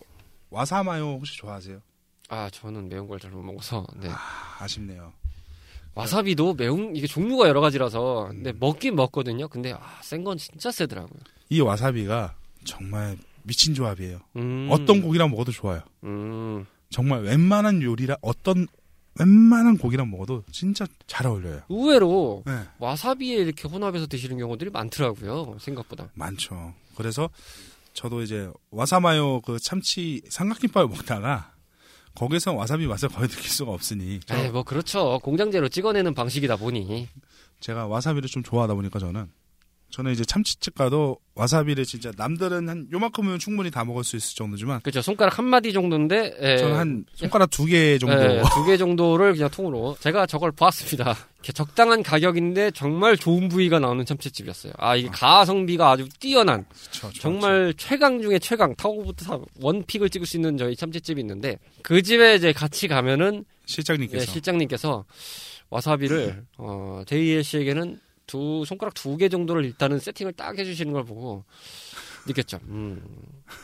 와사마요 0.49 1.03
혹시 1.19 1.37
좋아하세요? 1.37 1.79
아 2.29 2.49
저는 2.51 2.89
매운 2.89 3.07
걸 3.07 3.19
잘 3.19 3.31
못 3.31 3.41
먹어서 3.43 3.85
네. 4.01 4.09
아, 4.09 4.17
아쉽네요. 4.59 5.13
와사비도 5.95 6.55
매운 6.55 6.95
이게 6.95 7.05
종류가 7.05 7.47
여러 7.47 7.61
가지라서 7.61 8.27
근데 8.31 8.49
음. 8.51 8.57
먹긴 8.59 8.95
먹거든요. 8.95 9.47
근데 9.47 9.73
아, 9.73 9.99
센 10.01 10.23
건 10.23 10.37
진짜 10.37 10.71
세더라고요. 10.71 11.19
이 11.49 11.61
와사비가 11.61 12.35
정말 12.63 13.17
미친 13.43 13.73
조합이에요. 13.75 14.19
음. 14.37 14.67
어떤 14.71 15.01
고기랑 15.01 15.29
먹어도 15.29 15.51
좋아요. 15.51 15.81
음. 16.03 16.65
정말 16.89 17.21
웬만한 17.23 17.81
요리라 17.83 18.17
어떤 18.21 18.67
웬만한 19.19 19.77
고기랑 19.77 20.09
먹어도 20.09 20.43
진짜 20.51 20.85
잘 21.07 21.27
어울려요. 21.27 21.61
의외로 21.69 22.43
네. 22.45 22.63
와사비에 22.79 23.35
이렇게 23.37 23.67
혼합해서 23.67 24.07
드시는 24.07 24.37
경우들이 24.37 24.71
많더라고요. 24.71 25.57
생각보다. 25.59 26.09
많죠. 26.15 26.73
그래서 26.95 27.29
저도 27.93 28.23
이제 28.23 28.49
와사마요 28.71 29.41
그 29.41 29.59
참치 29.59 30.21
삼각김밥을 30.29 30.87
먹다가 30.95 31.51
거기서 32.15 32.53
와사비 32.53 32.87
맛을 32.87 33.09
거의 33.09 33.27
느낄 33.27 33.49
수가 33.49 33.71
없으니 33.71 34.19
저- 34.25 34.35
에이, 34.35 34.49
뭐 34.49 34.63
그렇죠. 34.63 35.19
공장제로 35.19 35.69
찍어내는 35.69 36.13
방식이다 36.13 36.55
보니. 36.57 37.07
제가 37.59 37.87
와사비를 37.87 38.29
좀 38.29 38.43
좋아하다 38.43 38.73
보니까 38.75 38.99
저는 38.99 39.31
저는 39.93 40.11
이제 40.11 40.25
참치집 40.25 40.73
가도 40.73 41.17
와사비를 41.35 41.85
진짜 41.85 42.11
남들은 42.17 42.67
한 42.67 42.87
요만큼은 42.91 43.37
충분히 43.37 43.69
다 43.69 43.85
먹을 43.85 44.03
수 44.03 44.15
있을 44.15 44.35
정도지만 44.35 44.79
그렇죠. 44.81 45.03
손가락 45.03 45.37
한 45.37 45.45
마디 45.45 45.71
정도인데 45.71 46.35
예, 46.41 46.57
저는 46.57 46.75
한 46.75 47.05
손가락 47.13 47.51
두 47.51 47.67
개 47.67 47.99
정도 47.99 48.15
두 48.55 48.65
개 48.65 48.75
정도를 48.75 49.33
그냥 49.33 49.51
통으로 49.51 49.95
제가 49.99 50.25
저걸 50.25 50.51
보았습니다. 50.53 51.15
이렇게 51.35 51.53
적당한 51.53 52.01
가격인데 52.01 52.71
정말 52.71 53.15
좋은 53.17 53.49
부위가 53.49 53.77
나오는 53.77 54.03
참치집이었어요. 54.03 54.73
아 54.77 54.95
이게 54.95 55.09
가성비가 55.09 55.91
아주 55.91 56.07
뛰어난 56.19 56.65
그쵸, 56.71 57.09
그쵸, 57.09 57.21
정말 57.21 57.75
최강 57.77 58.19
중에 58.19 58.39
최강 58.39 58.73
타고부터 58.75 59.25
사- 59.25 59.39
원픽을 59.61 60.09
찍을 60.09 60.25
수 60.25 60.37
있는 60.37 60.57
저희 60.57 60.75
참치집이 60.75 61.21
있는데 61.21 61.59
그 61.83 62.01
집에 62.01 62.33
이제 62.35 62.51
같이 62.51 62.87
가면은. 62.87 63.45
실장님께서 63.67 64.21
예, 64.23 64.25
실장님께서 64.25 65.05
와사비를 65.69 66.43
어, 66.57 67.03
제이엘 67.07 67.43
씨에게는 67.43 67.99
두 68.27 68.63
손가락 68.65 68.93
두 68.93 69.17
개 69.17 69.29
정도를 69.29 69.65
일단은 69.65 69.99
세팅을 69.99 70.33
딱 70.33 70.57
해주시는 70.57 70.93
걸 70.93 71.03
보고 71.05 71.43
느꼈죠. 72.27 72.59
음, 72.63 73.01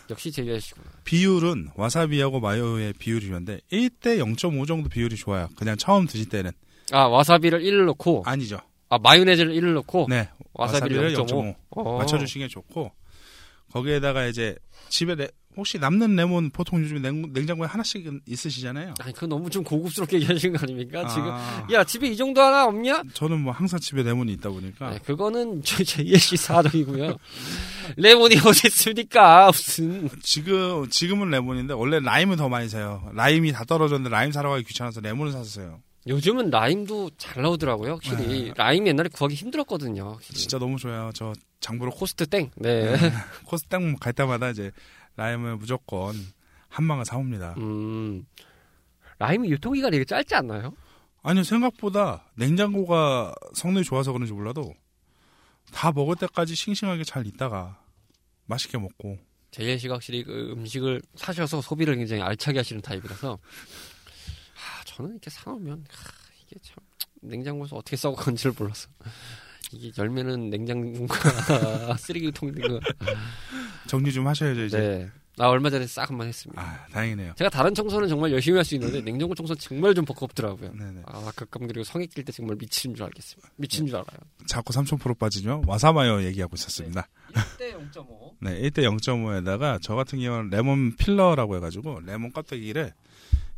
역시 0.10 0.32
제이엘 0.32 0.60
씨구나. 0.60 0.86
비율은 1.06 1.70
와사비하고 1.76 2.40
마요의 2.40 2.94
비율이었는데 2.94 3.62
1대 3.72 4.18
0.5 4.20 4.68
정도 4.68 4.90
비율이 4.90 5.16
좋아요. 5.16 5.48
그냥 5.56 5.78
처음 5.78 6.06
드실 6.06 6.28
때는 6.30 6.52
아 6.92 7.04
와사비를 7.08 7.62
1을 7.62 7.86
넣고 7.86 8.24
아니죠. 8.26 8.60
아 8.90 8.98
마요네즈를 9.00 9.54
1을 9.54 9.74
넣고 9.76 10.08
네, 10.10 10.30
와사비를 10.54 10.98
와사비를 11.04 11.26
0.5 11.26 11.56
0.5 11.56 11.56
어. 11.72 11.98
맞춰주시는 12.00 12.48
게 12.48 12.52
좋고 12.52 12.92
거기에다가 13.72 14.26
이제 14.26 14.56
집에 14.90 15.16
레- 15.16 15.30
혹시 15.58 15.80
남는 15.80 16.16
레몬 16.16 16.52
보통 16.52 16.80
요즘에 16.82 17.00
냉, 17.00 17.34
냉장고에 17.34 17.68
하나씩 17.68 18.08
있으시잖아요. 18.26 18.94
아니 19.00 19.14
그건 19.14 19.30
너무 19.30 19.50
좀 19.50 19.64
고급스럽게 19.64 20.18
얘기하시는 20.22 20.56
거 20.58 20.64
아닙니까? 20.64 21.08
지금 21.08 21.30
아, 21.32 21.68
야 21.72 21.84
집에 21.84 22.08
이 22.08 22.16
정도 22.16 22.42
하나 22.42 22.66
없냐? 22.66 23.04
저는 23.14 23.42
뭐 23.42 23.52
항상 23.52 23.80
집에 23.80 24.04
레몬이 24.04 24.32
있다 24.34 24.50
보니까 24.50 24.92
네, 24.92 25.00
그거는 25.00 25.62
씨 25.66 26.38
사정이고요. 26.38 27.18
레몬이 27.98 28.36
어디 28.46 28.68
있습니까? 28.68 29.48
무슨 29.48 30.10
지금 30.22 30.88
지금은 30.90 31.30
레몬인데 31.30 31.74
원래 31.74 32.00
라임을 32.00 32.38
더 32.38 32.48
많이 32.48 32.70
사요. 32.70 33.10
라임이 33.14 33.52
다 33.52 33.64
떨어졌는데 33.66 34.10
라임 34.16 34.32
사러 34.32 34.52
가기 34.52 34.64
귀찮아서 34.66 35.02
레몬을 35.02 35.32
샀어요. 35.32 35.82
요즘은 36.08 36.50
라임도 36.50 37.12
잘 37.18 37.44
나오더라고요. 37.44 37.94
확실히 37.94 38.46
네. 38.46 38.54
라임 38.56 38.88
옛날에 38.88 39.10
구하기 39.10 39.36
힘들었거든요. 39.36 40.12
확실히. 40.14 40.40
진짜 40.40 40.58
너무 40.58 40.78
좋아요. 40.78 41.12
저 41.14 41.34
장보러 41.60 41.92
코스트 41.92 42.26
땡. 42.26 42.50
네. 42.56 42.96
코스땅 43.46 43.98
갈 44.00 44.14
때마다 44.14 44.50
이제 44.50 44.72
라임을 45.20 45.58
무조건 45.58 46.16
한 46.70 46.88
망을 46.88 47.04
사옵니다. 47.04 47.54
음. 47.58 48.26
라임이 49.18 49.50
유통기간이 49.52 49.92
되게 49.92 50.06
짧지 50.06 50.34
않나요? 50.34 50.74
아니요 51.22 51.44
생각보다 51.44 52.24
냉장고가 52.36 53.36
성능이 53.54 53.84
좋아서 53.84 54.14
그런지 54.14 54.32
몰라도 54.32 54.74
다 55.74 55.92
먹을 55.92 56.16
때까지 56.16 56.56
싱싱하게 56.56 57.04
잘 57.04 57.28
있다가 57.28 57.84
맛있게 58.46 58.78
먹고 58.78 59.20
제일 59.52 59.78
씨가 59.78 59.96
확실히 59.96 60.24
그 60.24 60.52
음식을 60.54 61.02
사셔서 61.16 61.62
소비를 61.62 61.98
굉장히 61.98 62.22
알차게 62.22 62.60
하시는 62.60 62.82
타입이라서 62.82 63.34
아, 63.34 64.84
저는 64.86 65.12
이렇게 65.12 65.30
사놓으면 65.30 65.84
아, 65.86 66.32
이게 66.42 66.56
참 66.62 66.78
냉장고에서 67.22 67.76
어떻게 67.76 67.98
썩어건지를 67.98 68.54
몰라서 68.58 68.88
이게 69.74 69.92
열매는 69.98 70.50
냉장고가 70.50 71.98
쓰레기통인가 72.00 72.80
정리 73.90 74.12
좀 74.14 74.28
하셔야죠 74.28 74.64
이제. 74.66 74.78
네. 74.78 75.10
나 75.36 75.50
얼마 75.50 75.70
전에 75.70 75.88
싹 75.88 76.10
한번 76.10 76.28
했습니다. 76.28 76.62
아 76.62 76.86
다행이네요. 76.92 77.34
제가 77.38 77.50
다른 77.50 77.74
청소는 77.74 78.10
정말 78.10 78.32
열심히 78.34 78.58
할 78.58 78.66
수 78.66 78.76
있는데 78.76 79.02
냉장고 79.02 79.34
청소 79.34 79.54
는 79.54 79.60
정말 79.60 79.96
좀 79.96 80.04
버겁더라고요. 80.06 80.74
네네. 80.74 81.02
아 81.06 81.32
가끔 81.36 81.66
그리고 81.66 81.84
성에 81.86 82.06
낄때 82.08 82.32
정말 82.32 82.58
미치는 82.60 82.96
줄 82.96 83.06
알겠습니다. 83.06 83.50
미친 83.56 83.88
줄 83.88 83.96
알아요. 83.96 84.20
자꾸 84.46 84.74
3,000% 84.74 85.18
빠지면 85.18 85.64
와사마요 85.66 86.24
얘기하고 86.26 86.56
있었습니다. 86.56 87.08
1대 87.34 87.74
0.5. 87.94 88.34
네, 88.42 88.62
1대 88.70 88.80
0.5에다가 88.84 89.80
저 89.82 89.96
같은 89.96 90.20
경우는 90.20 90.50
레몬 90.50 90.96
필러라고 90.98 91.56
해가지고 91.56 92.02
레몬 92.02 92.32
껍데기를 92.34 92.94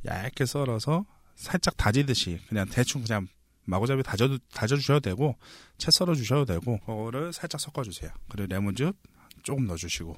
얇게 0.05 0.45
썰어서 0.45 1.05
살짝 1.35 1.75
다지듯이 1.77 2.39
그냥 2.47 2.67
대충 2.69 3.03
그냥 3.03 3.27
마구잡이 3.65 4.03
다져 4.03 4.37
다져 4.53 4.75
주셔도 4.75 4.99
되고 4.99 5.35
채 5.79 5.89
썰어 5.91 6.13
주셔도 6.13 6.45
되고 6.45 6.77
그거를 6.79 7.33
살짝 7.33 7.59
섞어 7.59 7.83
주세요. 7.83 8.11
그리고 8.29 8.47
레몬즙 8.53 8.95
조금 9.43 9.65
넣어주시고 9.67 10.15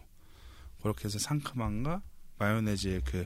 그렇게 0.81 1.05
해서 1.05 1.19
상큼함과 1.19 2.01
마요네즈의 2.39 3.01
그 3.05 3.25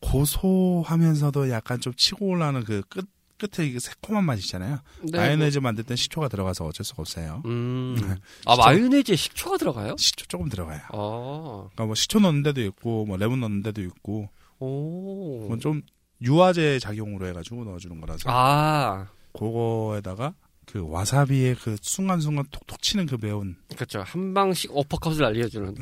고소하면서도 0.00 1.50
약간 1.50 1.80
좀 1.80 1.92
치고 1.94 2.26
올라오는 2.26 2.64
그 2.64 2.82
끝 2.88 3.06
끝에 3.36 3.72
그 3.72 3.80
새콤한 3.80 4.24
맛 4.24 4.38
있잖아요. 4.38 4.78
네, 5.02 5.18
마요네즈 5.18 5.58
만들 5.58 5.84
땐 5.84 5.96
식초가 5.96 6.28
들어가서 6.28 6.66
어쩔 6.66 6.84
수가 6.84 7.00
없어요. 7.02 7.40
뭐, 7.42 7.50
음. 7.50 7.96
네. 8.00 8.14
아. 8.46 8.56
마요네즈에 8.56 9.16
식초가 9.16 9.56
들어가요? 9.58 9.96
식초 9.98 10.26
조금 10.26 10.48
들어가요. 10.48 10.80
아. 10.92 11.68
그러니까 11.72 11.86
뭐 11.86 11.94
식초 11.94 12.20
넣는 12.20 12.42
데도 12.44 12.62
있고 12.62 13.06
뭐 13.06 13.16
레몬 13.16 13.40
넣는 13.40 13.62
데도 13.62 13.82
있고 13.82 14.28
오. 14.60 15.40
그건 15.42 15.60
좀 15.60 15.82
유화제 16.22 16.78
작용으로 16.78 17.26
해가지고 17.26 17.64
넣어주는 17.64 18.00
거라서 18.00 18.30
아. 18.30 19.08
그거에다가 19.32 20.34
그 20.74 20.84
와사비의 20.90 21.54
그 21.54 21.76
순간순간 21.80 22.44
톡톡 22.50 22.82
치는 22.82 23.06
그 23.06 23.16
매운 23.20 23.54
그렇죠. 23.76 24.00
한 24.02 24.34
방씩 24.34 24.72
어퍼컷을 24.74 25.24
알려주는. 25.24 25.76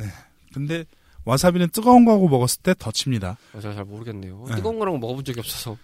근데 0.53 0.85
와사비는 1.25 1.71
뜨거운 1.71 2.05
거하고 2.05 2.29
먹었을 2.29 2.61
때 2.63 2.75
더 2.79 2.91
칩니다 2.93 3.39
어, 3.55 3.61
제가 3.61 3.73
잘 3.75 3.85
모르겠네요. 3.87 4.45
네. 4.51 4.57
뜨거운 4.57 4.79
거랑 4.79 5.01
먹어본 5.01 5.25
적이 5.25 5.41
없어서. 5.41 5.79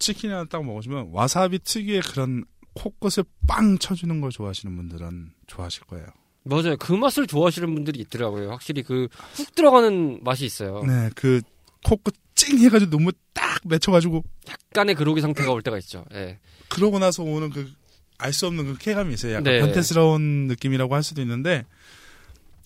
치킨 0.00 0.32
하나 0.32 0.44
딱 0.44 0.64
먹으시면 0.64 1.10
와사비 1.12 1.60
특유의 1.60 2.00
그런 2.02 2.44
코끝을 2.74 3.24
빵 3.46 3.78
쳐주는 3.78 4.20
걸 4.20 4.30
좋아하시는 4.32 4.74
분들은 4.76 5.30
좋아하실 5.46 5.84
거예요 5.84 6.06
맞아요. 6.42 6.76
그 6.78 6.92
맛을 6.94 7.28
좋아하시는 7.28 7.72
분들이 7.72 8.00
있더라고요. 8.00 8.50
확실히 8.50 8.82
그 8.82 9.06
훅 9.34 9.54
들어가는 9.54 10.18
맛이 10.24 10.44
있어요. 10.44 10.82
네 10.82 11.10
그 11.14 11.42
코끝 11.84 12.12
찡 12.34 12.58
해가지고 12.58 12.90
눈물 12.90 13.12
딱 13.32 13.60
맺혀가지고 13.64 14.24
약간의 14.48 14.96
그로기 14.96 15.20
상태가 15.20 15.52
올 15.52 15.62
때가 15.62 15.78
있죠. 15.78 16.04
예. 16.14 16.40
그러고 16.68 16.98
나서 16.98 17.22
오는 17.22 17.50
그 17.50 17.70
알 18.18 18.32
수 18.32 18.46
없는 18.46 18.64
그 18.66 18.78
쾌감이 18.78 19.14
있어요. 19.14 19.34
약간 19.34 19.44
네. 19.44 19.60
변태스러운 19.60 20.48
느낌이라고 20.48 20.94
할 20.94 21.02
수도 21.02 21.22
있는데 21.22 21.64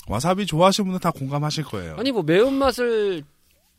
와사비 0.08 0.46
좋아하시는 0.46 0.86
분은 0.86 1.00
다 1.00 1.10
공감하실 1.10 1.64
거예요. 1.64 1.96
아니 1.98 2.10
뭐 2.10 2.22
매운 2.22 2.54
맛을 2.54 3.22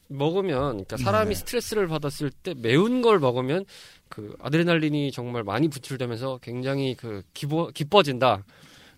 먹으면 0.07 0.85
그러니까 0.85 0.97
사람이 0.97 1.29
네. 1.29 1.35
스트레스를 1.35 1.87
받았을 1.87 2.29
때 2.29 2.53
매운 2.55 3.01
걸 3.01 3.19
먹으면 3.19 3.65
그 4.07 4.35
아드레날린이 4.41 5.11
정말 5.11 5.43
많이 5.43 5.67
분출되면서 5.67 6.39
굉장히 6.41 6.95
그 6.95 7.23
기뻐 7.33 7.69
기뻐진다. 7.71 8.45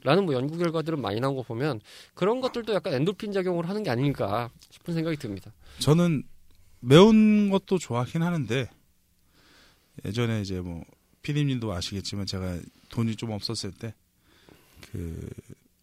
라는 0.03 0.25
뭐 0.25 0.35
연구 0.35 0.55
결과들은 0.59 1.01
많이 1.01 1.19
나온 1.19 1.35
거 1.35 1.41
보면 1.41 1.79
그런 2.13 2.39
것들도 2.39 2.75
약간 2.75 2.93
엔돌핀 2.93 3.31
작용을 3.31 3.67
하는 3.67 3.81
게 3.81 3.89
아닌가 3.89 4.51
싶은 4.69 4.93
생각이 4.93 5.17
듭니다. 5.17 5.51
저는 5.79 6.21
매운 6.79 7.49
것도 7.49 7.79
좋아하긴 7.79 8.21
하는데 8.21 8.69
예전에 10.05 10.41
이제 10.41 10.59
뭐 10.61 10.83
피디님도 11.25 11.73
아시겠지만 11.73 12.25
제가 12.25 12.59
돈이 12.89 13.15
좀 13.15 13.31
없었을 13.31 13.71
때 13.71 13.93
그 14.91 15.29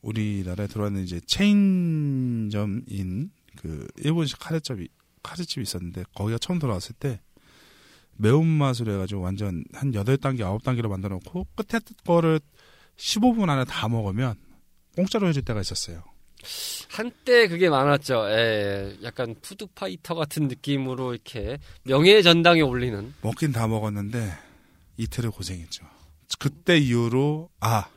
우리나라에 0.01 0.67
들어왔는 0.67 1.05
이제 1.05 1.21
체인점인 1.27 3.31
그 3.59 3.87
일본식 3.99 4.39
카레집이 4.39 4.89
카레집이 5.23 5.63
있었는데 5.63 6.05
거기가 6.15 6.39
처음 6.39 6.59
들어왔을 6.59 6.95
때 6.99 7.21
매운맛으로 8.17 8.95
해가지고 8.95 9.21
완전 9.21 9.65
한 9.73 9.93
8단계, 9.93 10.41
9단계로 10.41 10.89
만들어 10.89 11.15
놓고 11.17 11.47
끝에 11.55 11.81
거를 12.05 12.41
15분 12.97 13.49
안에 13.49 13.65
다 13.65 13.89
먹으면 13.89 14.35
공짜로 14.97 15.29
해줄 15.29 15.45
때가 15.45 15.61
있었어요. 15.61 16.03
한때 16.89 17.49
그게 17.49 17.71
많았죠. 17.71 18.29
예, 18.31 18.97
약간 19.03 19.35
푸드파이터 19.41 20.15
같은 20.15 20.49
느낌으로 20.49 21.15
이렇게 21.15 21.59
명예 21.85 22.21
전당에 22.23 22.61
올리는 22.61 23.15
먹긴 23.23 23.53
다 23.53 23.69
먹었는데 23.69 24.33
이틀을 24.97 25.31
고생했죠. 25.31 25.85
그때 26.39 26.79
이후로 26.79 27.51
아 27.61 27.89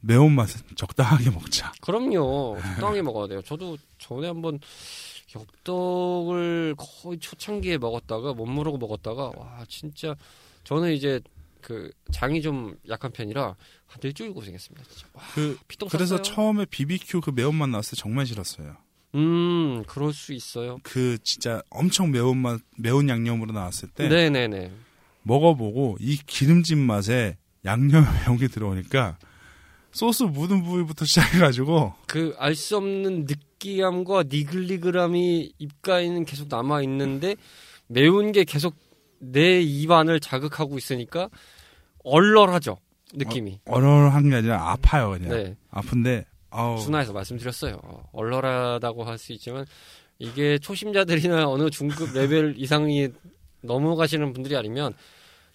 매운맛은 0.00 0.76
적당하게 0.76 1.30
먹자. 1.30 1.72
그럼요. 1.80 2.58
적당히 2.60 3.02
먹어야 3.02 3.26
돼요. 3.28 3.42
저도 3.42 3.76
전에 3.98 4.26
한번 4.28 4.60
엽떡을 5.34 6.76
거의 6.76 7.18
초창기에 7.18 7.78
먹었다가 7.78 8.34
못 8.34 8.46
모르고 8.46 8.78
먹었다가 8.78 9.32
와 9.36 9.64
진짜 9.68 10.14
저는 10.64 10.92
이제 10.92 11.20
그 11.60 11.90
장이 12.12 12.42
좀 12.42 12.76
약한 12.88 13.10
편이라 13.10 13.56
한 13.86 14.00
일주일 14.02 14.32
고생했습니다. 14.34 14.86
진짜. 14.88 15.06
와, 15.14 15.22
그 15.34 15.58
그래서. 15.90 16.20
처음에 16.20 16.66
BBQ 16.66 17.22
그 17.22 17.30
매운맛 17.30 17.70
나왔을 17.70 17.96
때 17.96 18.02
정말 18.02 18.26
싫었어요. 18.26 18.76
음 19.14 19.82
그럴 19.86 20.12
수 20.12 20.32
있어요. 20.32 20.78
그 20.82 21.16
진짜 21.22 21.62
엄청 21.70 22.10
매운맛 22.10 22.60
매운 22.78 23.08
양념으로 23.08 23.52
나왔을 23.52 23.88
때 23.88 24.08
네네네. 24.08 24.70
먹어보고 25.24 25.96
이 26.00 26.16
기름진 26.16 26.78
맛에 26.78 27.36
양념 27.64 28.04
매운 28.26 28.38
게 28.38 28.48
들어오니까 28.48 29.18
소스 29.92 30.22
묻은 30.24 30.62
부위부터 30.64 31.04
시작해가지고 31.04 31.94
그 32.06 32.34
알 32.38 32.54
수 32.54 32.76
없는 32.76 33.26
느끼함과 33.26 34.24
니글니글함이 34.30 35.54
입가에는 35.58 36.24
계속 36.24 36.48
남아 36.48 36.82
있는데 36.82 37.36
매운 37.86 38.32
게 38.32 38.44
계속 38.44 38.74
내 39.18 39.60
입안을 39.60 40.20
자극하고 40.20 40.76
있으니까 40.78 41.28
얼얼하죠 42.04 42.76
느낌이. 43.14 43.60
얼얼한 43.66 44.28
게 44.30 44.36
아니라 44.36 44.70
아파요 44.72 45.10
그냥 45.10 45.28
네. 45.30 45.56
아픈데 45.70 46.24
아우 46.50 46.78
순화해서 46.80 47.12
말씀드렸어요. 47.12 47.78
어, 47.82 48.02
얼얼하다고 48.12 49.04
할 49.04 49.18
수 49.18 49.32
있지만 49.32 49.64
이게 50.18 50.58
초심자들이나 50.58 51.48
어느 51.48 51.70
중급 51.70 52.12
레벨 52.14 52.54
이상이 52.58 53.08
넘어가시는 53.62 54.32
분들이 54.32 54.56
아니면 54.56 54.92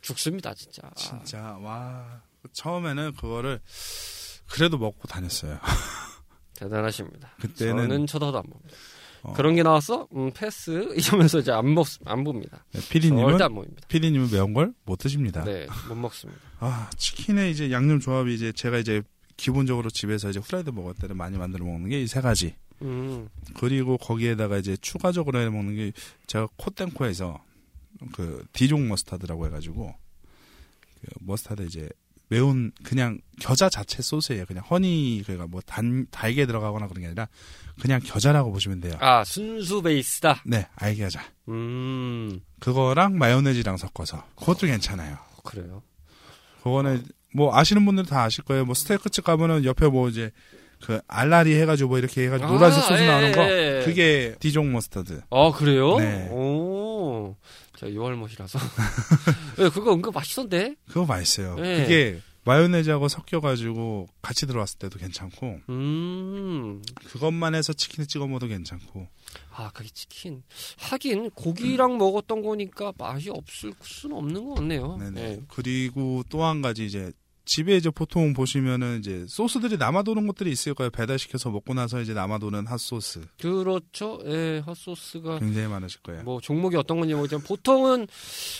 죽습니다 0.02 0.54
진짜. 0.54 0.82
진짜 0.96 1.58
와 1.62 2.22
처음에는 2.54 3.14
그거를 3.14 3.60
그래도 4.50 4.78
먹고 4.78 5.08
다녔어요. 5.08 5.60
대단하십니다. 6.56 7.30
그때는 7.40 7.88
저는 7.90 8.08
쳐다도 8.08 8.38
안 8.38 8.44
봅니다. 8.44 8.76
어. 9.22 9.34
그런 9.34 9.56
게 9.56 9.64
나왔어? 9.64 10.08
음, 10.16 10.32
패스 10.34 10.72
이러면서 10.96 11.40
이제 11.40 11.52
안 11.52 11.74
먹, 11.74 11.86
안 12.06 12.24
봅니다. 12.24 12.64
네, 12.72 12.80
피디님은 12.90 13.30
절대 13.32 13.44
안 13.44 13.54
봅니다. 13.54 13.82
피디님은 13.88 14.32
매운 14.32 14.54
걸 14.54 14.74
못 14.86 14.98
드십니다. 14.98 15.44
네, 15.44 15.68
못 15.88 15.96
먹습니다. 15.96 16.40
아 16.60 16.90
치킨의 16.98 17.52
이제 17.52 17.72
양념 17.72 18.00
조합이 18.00 18.34
이제 18.34 18.52
제가 18.52 18.78
이제 18.78 19.02
기본적으로 19.38 19.90
집에서 19.90 20.30
이제 20.30 20.40
후라이드 20.40 20.70
먹을 20.72 20.94
때는 20.96 21.16
많이 21.18 21.38
만들어 21.38 21.66
먹는 21.66 21.90
게 21.90 22.02
이 22.02 22.08
세 22.08 22.22
가지. 22.22 22.56
음, 22.82 23.28
그리고 23.58 23.98
거기에다가 23.98 24.58
이제 24.58 24.78
추가적으로 24.78 25.40
해 25.40 25.50
먹는 25.50 25.76
게 25.76 25.92
제가 26.28 26.48
코땡코에서 26.56 27.42
그 28.14 28.46
디종 28.54 28.88
머스타드라고 28.88 29.46
해가지고 29.48 29.94
그 31.02 31.08
머스타드 31.22 31.64
이제 31.64 31.90
매운 32.32 32.72
그냥 32.84 33.20
겨자 33.40 33.70
자체 33.70 34.02
소스예요. 34.04 34.46
그냥 34.46 34.64
허니 34.70 35.24
그러니까 35.26 35.48
뭐 35.48 35.62
단 35.66 36.06
달게 36.12 36.46
들어가거나 36.46 36.88
그런 36.88 37.02
게 37.02 37.08
아니라 37.08 37.28
그냥 37.82 38.00
겨자라고 38.04 38.52
보시면 38.52 38.82
돼요. 38.82 38.94
아 39.00 39.24
순수 39.24 39.82
베이스다. 39.82 40.44
네, 40.46 40.68
알겨자. 40.76 41.24
음, 41.48 42.40
그거랑 42.60 43.18
마요네즈랑 43.18 43.78
섞어서 43.78 44.24
그것도 44.36 44.68
괜찮아요. 44.68 45.18
그래요. 45.44 45.82
그거는 46.64 47.04
뭐 47.34 47.56
아시는 47.58 47.84
분들은 47.86 48.08
다 48.10 48.24
아실 48.24 48.44
거예요. 48.44 48.66
뭐 48.66 48.76
스테이크집 48.76 49.24
가면은 49.24 49.64
옆에 49.66 49.88
뭐 49.88 50.10
이제 50.10 50.32
그 50.84 51.00
알라리 51.08 51.56
해가지고 51.62 51.90
뭐 51.90 51.98
이렇게 52.00 52.26
해가지고 52.26 52.52
노란색 52.52 52.84
아, 52.84 52.88
소스 52.88 53.02
예, 53.02 53.08
나오는 53.08 53.32
거 53.32 53.42
예. 53.44 53.82
그게 53.86 54.36
디종 54.40 54.72
머스타드. 54.72 55.22
아 55.32 55.52
그래요? 55.52 55.98
네. 55.98 56.28
오, 56.32 57.36
저 57.80 57.94
요알못이라서. 57.94 58.60
네, 59.58 59.70
그거 59.70 59.94
은근 59.94 60.12
맛있던데? 60.14 60.76
그거 60.88 61.06
맛있어요. 61.06 61.56
네. 61.56 61.82
그게 61.84 62.22
마요네즈하고 62.44 63.08
섞여가지고 63.08 64.08
같이 64.22 64.48
들어왔을 64.48 64.80
때도 64.80 64.98
괜찮고 65.00 65.60
음. 65.70 66.82
그것만 67.06 67.54
해서 67.56 67.72
치킨에 67.74 68.06
찍어 68.08 68.28
먹어도 68.28 68.48
괜찮고 68.48 69.08
아, 69.56 69.70
그게 69.74 69.90
치킨. 69.90 70.42
하긴 70.80 71.30
고기랑 71.32 71.98
먹었던 71.98 72.42
거니까 72.42 72.92
맛이 72.98 73.30
없을 73.30 73.72
수는 73.82 74.16
없는 74.18 74.46
것 74.46 74.56
같네요. 74.56 74.98
네네. 74.98 75.12
네. 75.12 75.42
그리고 75.48 76.24
또 76.30 76.44
한 76.44 76.62
가지 76.62 76.86
이제 76.86 77.12
집에 77.50 77.76
이제 77.76 77.90
보통 77.90 78.32
보시면은 78.32 79.00
이제 79.00 79.26
소스들이 79.28 79.78
남아도는 79.78 80.28
것들이 80.28 80.52
있을 80.52 80.76
거예요. 80.76 80.92
배달시켜서 80.92 81.50
먹고 81.50 81.74
나서 81.74 82.00
이제 82.00 82.14
남아도는 82.14 82.68
핫소스 82.68 83.22
그렇죠. 83.42 84.20
예, 84.26 84.62
핫소스가 84.64 85.40
굉장히 85.40 85.68
많으실 85.68 86.00
거예요. 86.02 86.22
뭐 86.22 86.40
종목이 86.40 86.76
어떤 86.76 87.00
건지 87.00 87.16
모르지만 87.16 87.44
보통은 87.44 88.08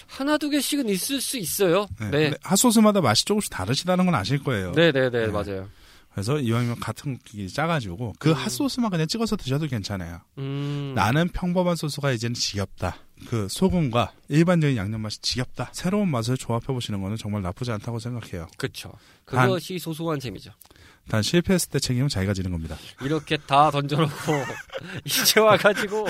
하나 0.08 0.40
두 0.40 0.50
개씩은 0.50 0.90
있을 0.90 1.22
수 1.22 1.38
있어요. 1.38 1.86
네. 2.00 2.10
네. 2.10 2.34
핫소스마다 2.42 3.00
맛이 3.02 3.26
조금씩 3.26 3.52
다르시다는 3.52 4.08
건 4.08 4.16
아실 4.16 4.44
거예요. 4.44 4.72
네, 4.72 4.92
네, 4.92 5.12
네, 5.12 5.28
네. 5.28 5.28
맞아요. 5.28 5.70
그래서 6.12 6.40
이왕이면 6.40 6.80
같은 6.80 7.20
기 7.24 7.48
짜가지고 7.48 8.14
그 8.18 8.30
음. 8.30 8.34
핫소스만 8.34 8.90
그냥 8.90 9.06
찍어서 9.06 9.36
드셔도 9.36 9.68
괜찮아요. 9.68 10.20
음. 10.40 10.94
나는 10.96 11.30
평범한 11.30 11.76
소스가 11.76 12.12
이제는 12.12 12.34
지겹다. 12.34 12.98
그 13.28 13.48
소금과 13.50 14.14
일반적인 14.30 14.78
양념 14.78 15.02
맛이 15.02 15.22
지겹다. 15.22 15.70
새로운 15.74 16.10
맛을 16.10 16.38
조합해 16.38 16.68
보시는 16.68 17.02
거는 17.02 17.18
정말 17.18 17.42
나쁘지 17.42 17.72
않다고 17.72 18.00
생각해요. 18.00 18.48
그쵸. 18.58 18.92
단- 19.26 19.48
그것이 19.48 19.78
소소한 19.80 20.20
재미죠. 20.20 20.52
단 21.10 21.22
실패했을 21.24 21.70
때 21.72 21.80
책임은 21.80 22.08
자기가 22.08 22.34
지는 22.34 22.52
겁니다. 22.52 22.78
이렇게 23.02 23.36
다 23.38 23.72
던져놓고 23.72 24.12
이제 25.06 25.40
와가지고 25.40 26.08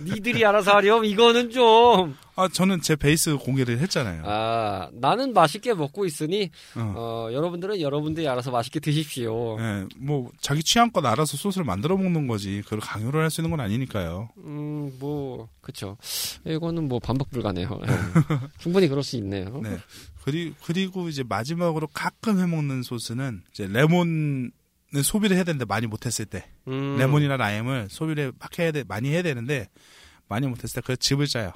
니들이 0.00 0.44
알아서 0.46 0.72
하렴 0.76 1.04
이거는 1.04 1.50
좀. 1.50 2.16
아 2.34 2.48
저는 2.48 2.80
제 2.80 2.96
베이스 2.96 3.36
공개를 3.36 3.78
했잖아요. 3.80 4.22
아 4.24 4.88
나는 4.94 5.34
맛있게 5.34 5.74
먹고 5.74 6.06
있으니 6.06 6.50
어. 6.76 6.94
어, 6.96 7.32
여러분들은 7.32 7.80
여러분들이 7.82 8.26
알아서 8.26 8.50
맛있게 8.50 8.80
드십시오. 8.80 9.58
예, 9.60 9.86
뭐 9.98 10.30
자기 10.40 10.62
취향껏 10.62 11.04
알아서 11.04 11.36
소스를 11.36 11.64
만들어 11.66 11.96
먹는 11.96 12.26
거지. 12.26 12.62
그걸 12.64 12.80
강요를 12.80 13.22
할 13.22 13.30
수 13.30 13.40
있는 13.42 13.50
건 13.50 13.60
아니니까요. 13.60 14.30
음, 14.38 14.92
뭐 14.98 15.48
그쵸. 15.60 15.96
이거는 16.46 16.88
뭐 16.88 16.98
반박 16.98 17.30
불가네요. 17.30 17.68
예. 17.86 17.86
충분히 18.58 18.88
그럴 18.88 19.02
수 19.02 19.16
있네요. 19.16 19.60
네. 19.62 19.78
그리, 20.24 20.54
그리고 20.64 21.08
이제 21.08 21.22
마지막으로 21.22 21.88
가끔 21.92 22.38
해 22.40 22.46
먹는 22.46 22.82
소스는 22.82 23.42
이제 23.52 23.66
레몬을 23.66 24.50
소비를 25.02 25.36
해야 25.36 25.44
되는데 25.44 25.64
많이 25.64 25.86
못했을 25.86 26.24
때 26.26 26.44
음, 26.68 26.96
레몬이나 26.98 27.36
라임을 27.36 27.88
소비를 27.90 28.32
막 28.38 28.58
해야 28.58 28.70
돼 28.72 28.84
많이 28.86 29.08
해야 29.10 29.22
되는데 29.22 29.68
많이 30.28 30.46
못했을 30.46 30.80
때 30.82 30.86
그 30.86 30.96
즙을 30.96 31.26
짜요. 31.26 31.52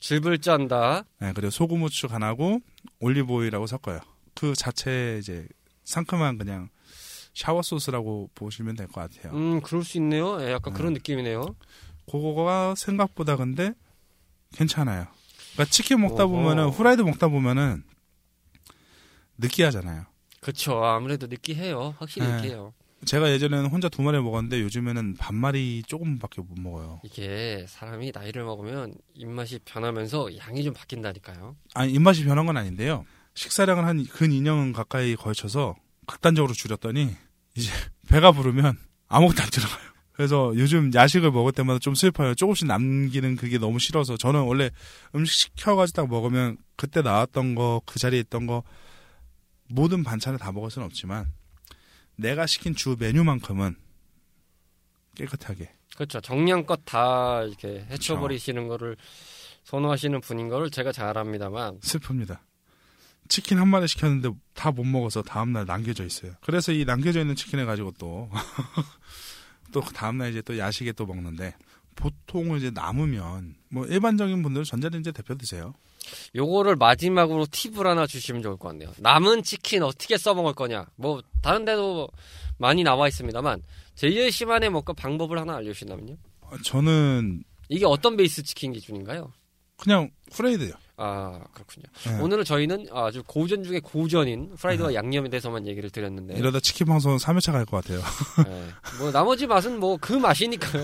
즙을 0.00 0.38
짠다. 0.38 1.04
네, 1.20 1.32
그리고 1.34 1.50
소금 1.50 1.82
후추 1.82 2.08
간하고 2.08 2.60
올리브 3.00 3.32
오일하고 3.32 3.66
섞어요. 3.66 4.00
그 4.34 4.54
자체 4.54 5.18
이제 5.20 5.46
상큼한 5.84 6.38
그냥 6.38 6.68
sour 7.34 7.62
소스라고 7.62 8.30
보시면 8.34 8.76
될 8.76 8.86
것 8.88 9.00
같아요. 9.12 9.32
음, 9.34 9.60
그럴 9.60 9.84
수 9.84 9.98
있네요. 9.98 10.40
예, 10.42 10.52
약간 10.52 10.72
네. 10.72 10.78
그런 10.78 10.92
느낌이네요. 10.94 11.54
그거가 12.10 12.74
생각보다 12.76 13.36
근데 13.36 13.72
괜찮아요. 14.54 15.06
그러니까 15.54 15.70
치킨 15.72 16.00
먹다 16.00 16.24
어허. 16.24 16.32
보면은 16.32 16.68
후라이드 16.68 17.02
먹다 17.02 17.28
보면은 17.28 17.82
느끼하잖아요. 19.38 20.04
그쵸. 20.40 20.82
아무래도 20.84 21.26
느끼해요. 21.26 21.94
확실히 21.98 22.26
네. 22.26 22.36
느끼해요. 22.36 22.72
제가 23.06 23.30
예전에는 23.30 23.66
혼자 23.70 23.88
두 23.88 24.02
마리 24.02 24.20
먹었는데 24.20 24.60
요즘에는 24.62 25.14
반 25.16 25.34
마리 25.36 25.82
조금밖에 25.86 26.42
못 26.42 26.58
먹어요. 26.58 27.00
이게 27.04 27.64
사람이 27.68 28.10
나이를 28.14 28.44
먹으면 28.44 28.94
입맛이 29.14 29.60
변하면서 29.64 30.36
양이 30.38 30.62
좀 30.64 30.74
바뀐다니까요. 30.74 31.56
아니 31.74 31.92
입맛이 31.92 32.24
변한 32.24 32.46
건 32.46 32.56
아닌데요. 32.56 33.04
식사량을 33.34 33.84
한 33.84 34.04
근 34.04 34.30
2년 34.30 34.72
가까이 34.74 35.14
걸쳐서 35.14 35.76
극단적으로 36.06 36.52
줄였더니 36.52 37.14
이제 37.56 37.70
배가 38.08 38.32
부르면 38.32 38.76
아무것도 39.08 39.42
안 39.42 39.50
들어가요. 39.50 39.86
그래서 40.12 40.52
요즘 40.56 40.90
야식을 40.94 41.30
먹을 41.30 41.52
때마다 41.52 41.78
좀 41.78 41.94
슬퍼요. 41.94 42.34
조금씩 42.34 42.66
남기는 42.66 43.36
그게 43.36 43.58
너무 43.58 43.78
싫어서 43.78 44.16
저는 44.16 44.40
원래 44.42 44.70
음식 45.14 45.34
시켜가지고 45.34 45.96
딱 46.02 46.08
먹으면 46.08 46.56
그때 46.76 47.02
나왔던 47.02 47.54
거 47.54 47.82
그 47.84 47.98
자리에 47.98 48.20
있던 48.20 48.46
거 48.46 48.62
모든 49.68 50.02
반찬을 50.02 50.38
다 50.38 50.52
먹을 50.52 50.70
수는 50.70 50.86
없지만 50.86 51.26
내가 52.16 52.46
시킨 52.46 52.74
주 52.74 52.96
메뉴만큼은 52.98 53.76
깨끗하게 55.14 55.72
그렇죠. 55.94 56.20
정량껏 56.20 56.80
다 56.84 57.42
이렇게 57.42 57.86
해쳐버리시는 57.90 58.68
거를 58.68 58.96
선호하시는 59.64 60.20
분인 60.20 60.48
거를 60.48 60.70
제가 60.70 60.92
잘 60.92 61.16
압니다만. 61.16 61.80
슬픕니다. 61.80 62.38
치킨 63.28 63.58
한 63.58 63.68
마리 63.68 63.88
시켰는데 63.88 64.30
다 64.54 64.70
못 64.70 64.84
먹어서 64.84 65.22
다음날 65.22 65.64
남겨져 65.64 66.04
있어요. 66.04 66.34
그래서 66.42 66.70
이 66.72 66.84
남겨져 66.84 67.20
있는 67.20 67.34
치킨을 67.34 67.66
가지고 67.66 67.92
또, 67.98 68.30
또 69.72 69.80
다음날 69.80 70.30
이제 70.30 70.42
또 70.42 70.56
야식에 70.58 70.92
또 70.92 71.06
먹는데, 71.06 71.56
보통 71.96 72.56
이제 72.56 72.70
남으면, 72.70 73.56
뭐 73.70 73.86
일반적인 73.86 74.42
분들은 74.42 74.64
전자레인지에 74.64 75.12
데펴 75.12 75.34
드세요. 75.34 75.74
요거를 76.34 76.76
마지막으로 76.76 77.46
팁을 77.50 77.86
하나 77.86 78.06
주시면 78.06 78.42
좋을 78.42 78.56
것 78.56 78.68
같네요. 78.68 78.92
남은 78.98 79.42
치킨 79.42 79.82
어떻게 79.82 80.16
써먹을 80.16 80.54
거냐. 80.54 80.86
뭐 80.96 81.22
다른 81.42 81.64
데도 81.64 82.08
많이 82.58 82.82
나와 82.82 83.08
있습니다만 83.08 83.62
JLC만의 83.96 84.70
뭔가 84.70 84.92
방법을 84.92 85.38
하나 85.38 85.56
알려주신다면요. 85.56 86.16
어, 86.42 86.56
저는 86.62 87.44
이게 87.68 87.84
어떤 87.86 88.16
베이스 88.16 88.42
치킨 88.42 88.72
기준인가요? 88.72 89.32
그냥 89.76 90.10
후라이드요. 90.32 90.72
아 90.98 91.40
그렇군요. 91.52 91.84
네. 92.06 92.20
오늘은 92.22 92.44
저희는 92.44 92.86
아주 92.90 93.22
고전 93.26 93.62
중에 93.62 93.80
고전인 93.80 94.54
프라이드와 94.56 94.94
양념에 94.94 95.28
대해서만 95.28 95.66
얘기를 95.66 95.90
드렸는데 95.90 96.34
이러다 96.36 96.60
치킨 96.60 96.86
방송 96.86 97.16
3회차 97.16 97.52
갈 97.52 97.66
것 97.66 97.84
같아요. 97.84 98.00
네. 98.48 98.66
뭐 98.98 99.10
나머지 99.12 99.46
맛은 99.46 99.78
뭐 99.78 99.98
그 100.00 100.14
맛이니까요. 100.14 100.82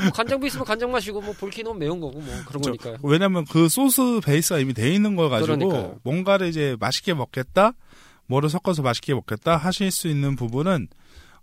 뭐 0.00 0.10
간장 0.14 0.40
베이스면 0.40 0.64
간장 0.64 0.90
맛이고 0.90 1.20
뭐 1.20 1.34
볼키노는 1.38 1.78
매운 1.78 2.00
거고 2.00 2.18
뭐 2.18 2.34
그런 2.46 2.62
저- 2.62 2.70
거니까요. 2.70 2.96
왜냐면 3.02 3.44
그 3.44 3.68
소스 3.68 4.20
베이스가 4.24 4.58
이미 4.58 4.72
돼 4.72 4.90
있는 4.94 5.16
걸 5.16 5.28
가지고, 5.28 5.58
그러니까요. 5.58 6.00
뭔가를 6.02 6.48
이제 6.48 6.76
맛있게 6.80 7.12
먹겠다, 7.12 7.72
뭐를 8.26 8.48
섞어서 8.48 8.80
맛있게 8.80 9.12
먹겠다 9.12 9.58
하실 9.58 9.90
수 9.90 10.08
있는 10.08 10.34
부분은, 10.34 10.88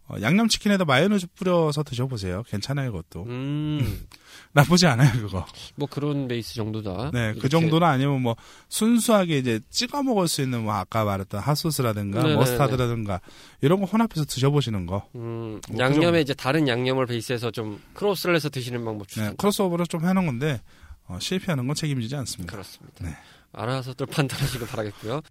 어, 0.10 0.16
양념치킨에다 0.20 0.86
마요네즈 0.86 1.28
뿌려서 1.36 1.84
드셔보세요. 1.84 2.42
괜찮아요, 2.48 2.92
그것도. 2.92 3.26
음, 3.28 4.08
나쁘지 4.54 4.88
않아요, 4.88 5.12
그거. 5.22 5.46
뭐 5.76 5.88
그런 5.88 6.28
베이스 6.28 6.56
정도다. 6.56 7.12
네, 7.14 7.26
이렇게. 7.26 7.40
그 7.42 7.50
정도는 7.50 7.88
아니면 7.88 8.22
뭐 8.24 8.36
순수하게 8.70 9.38
이제 9.38 9.60
찍어 9.70 10.02
먹을 10.02 10.28
수 10.28 10.42
있는 10.42 10.64
뭐 10.64 10.74
아까 10.74 11.04
말했던 11.06 11.40
핫소스라든가 11.40 12.24
네네네. 12.24 12.36
머스타드라든가 12.38 13.22
이런 13.62 13.80
거 13.80 13.86
혼합해서 13.86 14.26
드셔보시는 14.26 14.88
거. 14.88 15.08
음, 15.14 15.62
뭐 15.70 15.80
양념에 15.80 16.22
이제 16.22 16.34
다른 16.34 16.68
양념을 16.68 17.06
베이스해서 17.06 17.52
좀 17.52 17.80
크로스를 17.94 18.36
해서 18.36 18.50
드시는 18.50 18.84
방법 18.84 19.08
네, 19.10 19.14
추천. 19.14 19.38
크로스오버를 19.38 19.86
좀 19.86 20.04
해놓은 20.08 20.26
건데 20.26 20.60
어, 21.06 21.20
실패하는 21.22 21.68
건 21.68 21.76
책임지지 21.76 22.16
않습니다. 22.16 22.52
그렇습니다. 22.52 23.06
네. 23.06 23.16
알아서들 23.52 24.08
판단하시길 24.12 24.68
바라겠고요. 24.68 25.22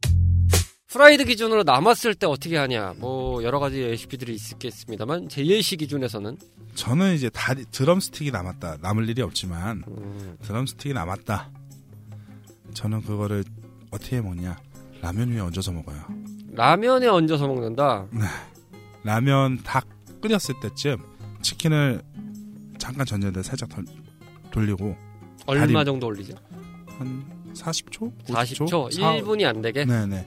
프라이드 0.90 1.24
기준으로 1.26 1.64
남았을 1.64 2.14
때 2.14 2.26
어떻게 2.26 2.56
하냐. 2.56 2.94
뭐 2.96 3.42
여러 3.42 3.58
가지 3.60 3.78
레시피들이 3.78 4.34
있겠습니다만 4.34 5.28
JLC 5.28 5.76
기준에서는 5.76 6.38
저는 6.74 7.14
이제 7.14 7.28
다리 7.28 7.66
drumstick이 7.66 8.30
남았다. 8.30 8.78
남을 8.80 9.06
일이 9.10 9.20
없지만 9.20 9.82
음, 9.86 10.36
drumstick이 10.42 10.94
남았다. 10.94 11.50
저는 12.72 13.02
그거를 13.02 13.44
어떻게 13.90 14.16
해 14.16 14.20
먹냐? 14.22 14.58
라면 15.02 15.30
위에 15.30 15.40
얹어서 15.40 15.72
먹어요. 15.72 16.02
라면에 16.52 17.06
얹어서 17.06 17.46
먹는다. 17.46 18.06
라면 19.04 19.58
다 19.62 19.82
끓였을 20.22 20.54
때쯤 20.60 20.96
치킨을 21.42 22.02
잠깐 22.78 23.04
전자레인지에 23.04 23.42
살짝 23.42 23.68
덜- 23.68 23.84
돌리고 24.50 24.96
얼마 25.44 25.66
다리- 25.66 25.84
정도 25.84 26.06
올리죠? 26.06 26.34
한 26.98 27.24
40초? 27.54 28.10
40초, 28.24 28.68
50초? 28.90 29.22
1분이 29.22 29.44
안 29.44 29.60
되게. 29.60 29.84
네네. 29.84 30.26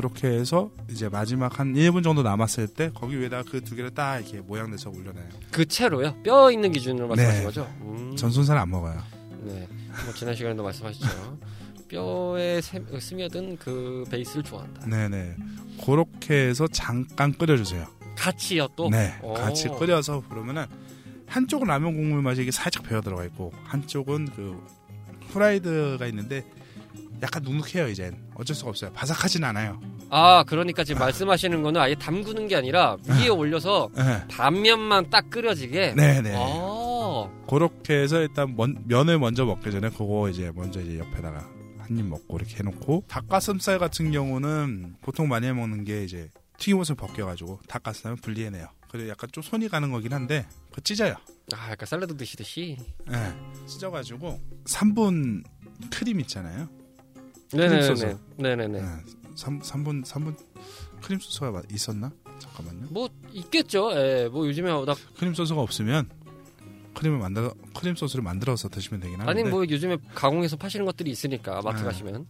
그렇게 0.00 0.28
해서 0.28 0.70
이제 0.90 1.10
마지막 1.10 1.58
한 1.60 1.74
1분 1.74 2.02
정도 2.02 2.22
남았을 2.22 2.68
때 2.68 2.90
거기 2.94 3.20
위에다 3.20 3.42
그 3.42 3.60
두 3.60 3.76
개를 3.76 3.90
딱 3.90 4.18
이렇게 4.18 4.40
모양 4.40 4.70
내서 4.70 4.88
올려놔요. 4.88 5.28
그 5.50 5.66
채로요? 5.66 6.14
뼈 6.22 6.50
있는 6.50 6.72
기준으로 6.72 7.06
말씀하신 7.08 7.38
네. 7.40 7.44
거죠? 7.44 7.70
음, 7.82 8.16
전순살 8.16 8.56
안 8.56 8.70
먹어요. 8.70 8.98
네. 9.42 9.68
뭐 10.06 10.14
지난 10.14 10.34
시간에도 10.34 10.62
말씀하셨죠. 10.62 11.38
뼈에 11.88 12.60
세- 12.62 12.82
스며든 12.98 13.58
그 13.58 14.04
베이스를 14.10 14.42
좋아한다. 14.42 14.86
네네. 14.86 15.36
그렇게 15.84 16.48
해서 16.48 16.66
잠깐 16.68 17.32
끓여주세요. 17.34 17.86
같이요 18.16 18.68
또. 18.76 18.88
네. 18.88 19.18
오. 19.22 19.34
같이 19.34 19.68
끓여서 19.68 20.22
그러면은 20.30 20.64
한쪽은 21.26 21.66
라면 21.68 21.94
국물 21.94 22.22
맛이 22.22 22.40
이게 22.42 22.50
살짝 22.50 22.84
배어 22.84 23.02
들어가 23.02 23.24
있고 23.26 23.52
한쪽은 23.64 24.28
그 24.34 24.58
후라이드가 25.28 26.06
있는데 26.06 26.44
약간 27.22 27.42
눅눅해요 27.42 27.88
이젠 27.88 28.16
어쩔 28.34 28.54
수가 28.56 28.70
없어요 28.70 28.92
바삭하진 28.92 29.44
않아요 29.44 29.80
아 30.10 30.42
그러니까 30.46 30.82
지금 30.84 31.00
말씀하시는 31.00 31.62
거는 31.62 31.80
아예 31.80 31.94
담그는 31.94 32.48
게 32.48 32.56
아니라 32.56 32.96
위에 33.06 33.28
올려서 33.28 33.90
네. 33.94 34.24
단면만 34.28 35.08
딱 35.10 35.30
끓여지게. 35.30 35.94
네네 35.94 36.34
아 36.34 36.38
어. 36.40 37.44
그렇게 37.48 37.94
해서 38.02 38.20
일단 38.20 38.54
먼- 38.56 38.82
면을 38.86 39.18
먼저 39.18 39.44
먹기 39.44 39.70
전에 39.70 39.88
그거 39.90 40.28
이제 40.28 40.50
먼저 40.54 40.80
이제 40.80 40.98
옆에다가 40.98 41.38
한 41.78 41.98
입 41.98 42.06
먹고 42.06 42.36
이렇게 42.38 42.56
해놓고 42.58 43.04
닭가슴살 43.08 43.78
같은 43.80 44.12
경우는 44.12 44.94
보통 45.00 45.26
많이 45.28 45.46
해 45.48 45.52
먹는 45.52 45.84
게 45.84 46.04
이제 46.04 46.28
튀김옷을 46.58 46.94
벗겨가지고 46.94 47.60
닭가슴살을 47.68 48.16
분리해내요. 48.18 48.66
그리고 48.88 49.08
약간 49.08 49.28
좀 49.32 49.42
손이 49.42 49.68
가는 49.68 49.90
거긴 49.90 50.12
한데 50.12 50.46
그 50.72 50.80
찢어요. 50.82 51.14
아, 51.54 51.70
약간 51.72 51.86
샐러드 51.86 52.16
드시듯이. 52.16 52.76
예, 53.10 53.66
찢어가지고 53.66 54.38
3분 54.66 55.42
크림 55.92 56.20
있잖아요. 56.20 56.68
네네네. 57.52 57.82
소스. 57.82 58.16
네네네. 58.36 58.78
예, 58.78 58.84
3, 59.34 59.60
3분 59.60 60.04
3분 60.04 60.36
크림 61.02 61.18
소스가 61.18 61.50
마- 61.50 61.62
있었나? 61.72 62.10
잠깐만요. 62.38 62.88
뭐 62.90 63.08
있겠죠. 63.32 63.90
예. 63.94 64.28
뭐 64.30 64.46
요즘에 64.46 64.70
워낙 64.70 64.96
크림 65.18 65.34
소스가 65.34 65.60
없으면 65.60 66.08
크림을 66.94 67.18
만들어 67.18 67.54
크림 67.74 67.94
소스를 67.94 68.22
만들어서 68.22 68.68
드시면 68.68 69.00
되긴 69.00 69.20
하는데 69.20 69.40
아니 69.40 69.48
뭐 69.48 69.62
요즘에 69.64 69.96
가공해서 70.14 70.56
파시는 70.56 70.84
것들이 70.86 71.10
있으니까 71.10 71.60
마트 71.62 71.78
네. 71.78 71.84
가시면. 71.84 72.26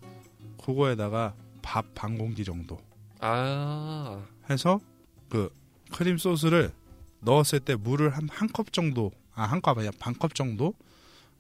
그거에다가 0.65 1.35
밥 1.63 1.95
반 1.95 2.17
공기 2.19 2.45
정도 2.45 2.79
아. 3.21 4.23
해서 4.49 4.81
그 5.29 5.51
크림 5.93 6.17
소스를 6.19 6.73
넣었을 7.21 7.61
때 7.61 7.75
물을 7.77 8.11
한 8.11 8.29
한 8.31 8.49
컵 8.53 8.73
정도 8.73 9.11
아 9.35 9.45
한 9.47 9.61
컵 9.61 9.79
아니야 9.79 9.91
반 9.99 10.15
컵 10.19 10.35
정도 10.35 10.75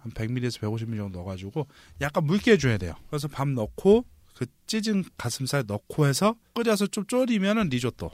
한 0.01 0.13
100ml에서 0.13 0.61
150ml 0.61 0.97
정도 0.97 1.19
넣어가지고 1.19 1.67
약간 2.01 2.25
묽게 2.25 2.53
해줘야 2.53 2.79
돼요. 2.79 2.95
그래서 3.09 3.29
밥 3.29 3.49
넣고 3.49 4.05
그 4.35 4.47
찢은 4.67 5.05
가슴살 5.19 5.65
넣고 5.67 6.07
해서 6.07 6.35
끓여서 6.55 6.87
좀 6.87 7.07
졸이면은 7.07 7.69
리조또 7.69 8.11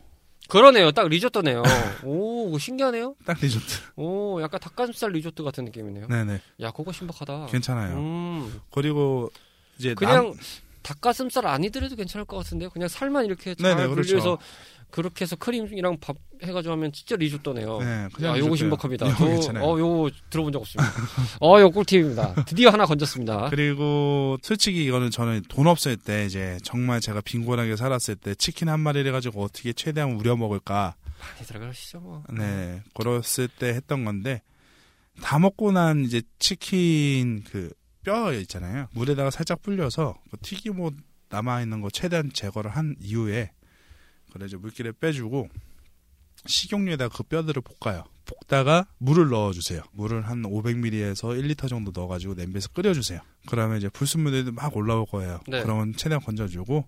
그러네요. 0.49 0.93
딱 0.93 1.09
리조또네요. 1.09 1.63
오, 2.05 2.57
신기하네요. 2.59 3.17
딱 3.27 3.37
리조또. 3.41 3.65
오, 3.97 4.41
약간 4.43 4.61
닭가슴살 4.61 5.11
리조또 5.13 5.43
같은 5.45 5.65
느낌이네요. 5.65 6.07
네네 6.09 6.41
야, 6.61 6.71
그거 6.71 6.93
신박하다. 6.93 7.47
괜찮아요. 7.47 7.97
음, 7.97 8.61
그리고 8.73 9.31
이제 9.79 9.95
그냥 9.95 10.27
남- 10.31 10.35
닭가슴살 10.83 11.47
아니더라도 11.49 11.97
괜찮을 11.97 12.25
것 12.27 12.37
같은데요. 12.39 12.71
그냥 12.71 12.89
살만 12.89 13.25
이렇게 13.25 13.55
잘 13.57 13.75
네네, 13.75 13.89
그렇죠. 13.89 13.95
분리해서 14.13 14.37
그렇 14.37 14.39
게 14.91 15.23
해서 15.23 15.37
크림이랑 15.37 15.99
밥 16.01 16.17
해가지고 16.43 16.73
하면 16.73 16.93
진짜 16.93 17.17
리조또네요. 17.17 17.79
네, 17.81 18.09
그냥 18.13 18.35
야, 18.35 18.39
요거. 18.39 18.57
신박합니다. 18.57 19.15
괜찮아요. 19.15 19.65
어, 19.65 19.79
요거 19.79 20.11
들어본 20.31 20.53
적 20.53 20.61
없습니다. 20.61 20.93
어, 21.41 21.61
요거 21.61 21.75
꿀팁입니다. 21.75 22.45
드디어 22.45 22.71
하나 22.71 22.87
건졌습니다. 22.87 23.49
그리고 23.51 24.37
솔직히 24.43 24.85
이거는 24.85 25.11
저는 25.11 25.43
돈 25.49 25.67
없을 25.67 25.97
때 25.97 26.25
이제 26.27 26.59
정말 26.63 27.01
제가 27.01 27.21
빈곤하게 27.21 27.77
살았을 27.77 28.17
때 28.17 28.35
치킨 28.35 28.69
한 28.69 28.81
마리를 28.81 29.11
가지고 29.13 29.43
어떻게 29.45 29.73
최대한 29.73 30.13
우려 30.13 30.37
먹을까 30.37 30.95
많이 31.21 31.47
들어가시죠, 31.47 32.01
뭐. 32.01 32.25
네 32.31 32.83
그랬을 32.95 33.49
때 33.49 33.69
했던 33.69 34.05
건데 34.05 34.43
다 35.23 35.39
먹고 35.39 35.73
난 35.73 36.05
이제 36.05 36.23
치킨 36.39 37.43
그 37.45 37.71
뼈 38.07 38.33
있잖아요 38.35 38.87
물에다가 38.93 39.31
살짝 39.31 39.63
불려서 39.63 40.15
그 40.31 40.37
튀김옷 40.41 40.95
남아 41.29 41.63
있는 41.63 41.81
거 41.81 41.91
최대한 41.91 42.31
제거를 42.33 42.71
한 42.71 42.95
이후에 43.01 43.51
그래 44.37 44.47
이제 44.47 44.57
물기를 44.57 44.93
빼주고 44.93 45.49
식용유에다가 46.47 47.17
그 47.17 47.23
뼈들을 47.25 47.63
볶아요. 47.63 48.05
볶다가 48.27 48.87
물을 48.99 49.29
넣어주세요. 49.29 49.83
물을 49.93 50.29
한 50.29 50.43
500ml에서 50.43 51.41
1리터 51.41 51.69
정도 51.69 51.93
넣어가지고 51.95 52.35
냄비에서 52.35 52.69
끓여주세요. 52.71 53.21
그러면 53.49 53.79
이제 53.79 53.89
불순물들이 53.89 54.53
막 54.53 54.77
올라올 54.77 55.07
거예요. 55.07 55.41
네. 55.49 55.63
그러면 55.63 55.95
최대한 55.97 56.23
건져주고 56.23 56.85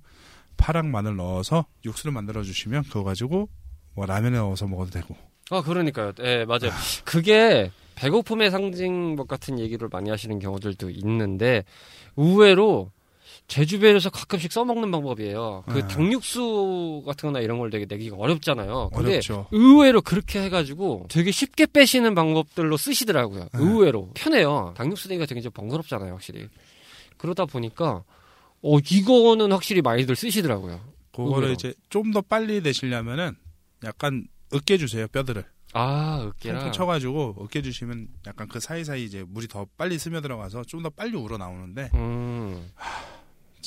파랑 0.57 0.91
마늘 0.91 1.17
넣어서 1.17 1.67
육수를 1.85 2.13
만들어 2.13 2.43
주시면 2.43 2.85
그거 2.85 3.05
가지고 3.05 3.49
뭐 3.95 4.07
라면에 4.07 4.37
넣어서 4.37 4.67
먹어도 4.67 4.91
되고. 4.91 5.17
아, 5.51 5.63
그러니까요. 5.63 6.13
예, 6.21 6.45
맞아요. 6.45 6.71
그게 7.05 7.71
배고픔의 7.95 8.51
상징 8.51 9.17
같은 9.17 9.59
얘기를 9.59 9.89
많이 9.91 10.11
하시는 10.11 10.39
경우들도 10.39 10.91
있는데, 10.91 11.65
의외로 12.17 12.93
제 13.47 13.65
주변에서 13.65 14.11
가끔씩 14.11 14.53
써먹는 14.53 14.91
방법이에요. 14.91 15.65
그 15.69 15.79
네. 15.79 15.89
닭육수 15.89 17.03
같은 17.07 17.29
거나 17.29 17.41
이런 17.41 17.59
걸 17.59 17.71
되게 17.71 17.87
내기가 17.87 18.17
어렵잖아요. 18.17 18.91
근데 18.95 19.11
어렵죠. 19.13 19.47
의외로 19.53 20.03
그렇게 20.03 20.43
해가지고 20.43 21.07
되게 21.09 21.31
쉽게 21.31 21.67
빼시는 21.67 22.15
방법들로 22.15 22.77
쓰시더라고요. 22.77 23.41
네. 23.45 23.49
의외로. 23.55 24.11
편해요. 24.15 24.75
닭육수 24.77 25.09
내기가 25.09 25.27
되게 25.27 25.41
좀 25.41 25.53
번거롭잖아요, 25.53 26.13
확실히. 26.13 26.49
그러다 27.17 27.47
보니까, 27.47 28.05
어, 28.63 28.79
이거는 28.91 29.51
확실히 29.53 29.81
많이들 29.83 30.15
쓰시더라고요. 30.17 30.81
그거를 31.13 31.35
의외로. 31.37 31.53
이제 31.53 31.75
좀 31.91 32.13
더 32.13 32.21
빨리 32.21 32.61
내시려면은 32.61 33.35
약간 33.85 34.27
으깨 34.55 34.77
주세요 34.79 35.07
뼈들을. 35.09 35.45
아, 35.75 36.23
으깨라. 36.27 36.71
쳐가지고 36.71 37.37
으깨 37.43 37.61
주시면 37.63 38.09
약간 38.27 38.49
그 38.49 38.59
사이사이 38.61 39.05
이제 39.05 39.23
물이 39.29 39.49
더 39.49 39.67
빨리 39.77 39.99
스며 39.99 40.21
들어가서 40.21 40.63
좀 40.65 40.83
더 40.83 40.91
빨리 40.91 41.17
우러 41.17 41.37
나오는데 41.39 41.91
음. 41.95 42.71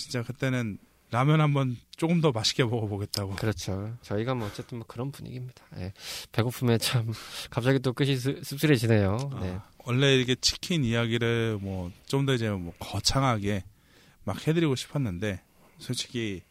진짜 0.02 0.24
그때는 0.24 0.78
라면 1.12 1.41
한번 1.41 1.76
조금 1.97 2.22
더 2.22 2.32
맛있게 2.32 2.64
먹어보겠다고. 2.64 3.36
그렇죠. 3.36 3.97
저희가 4.02 4.34
뭐 4.34 4.47
어쨌든 4.47 4.78
뭐 4.80 4.88
그런 4.88 5.12
분위기입니다. 5.12 5.62
예. 5.78 5.91
배고픔에 6.32 6.78
참 6.78 7.12
갑자기 7.52 7.80
또 7.80 7.91
끝이 7.93 8.16
씁- 8.16 8.41
씁쓸해지네요. 8.43 9.18
네. 9.41 9.49
아, 9.52 9.64
원래 9.84 10.16
이렇게 10.16 10.36
치킨 10.36 10.84
이야기를 10.86 11.60
뭐 11.62 11.91
좀 12.08 12.26
더 12.26 12.34
이제 12.34 12.49
뭐 12.49 12.74
거창하게 12.80 13.64
막 14.24 14.47
해드리고 14.47 14.76
싶었는데 14.76 15.41
솔직히 15.80 16.43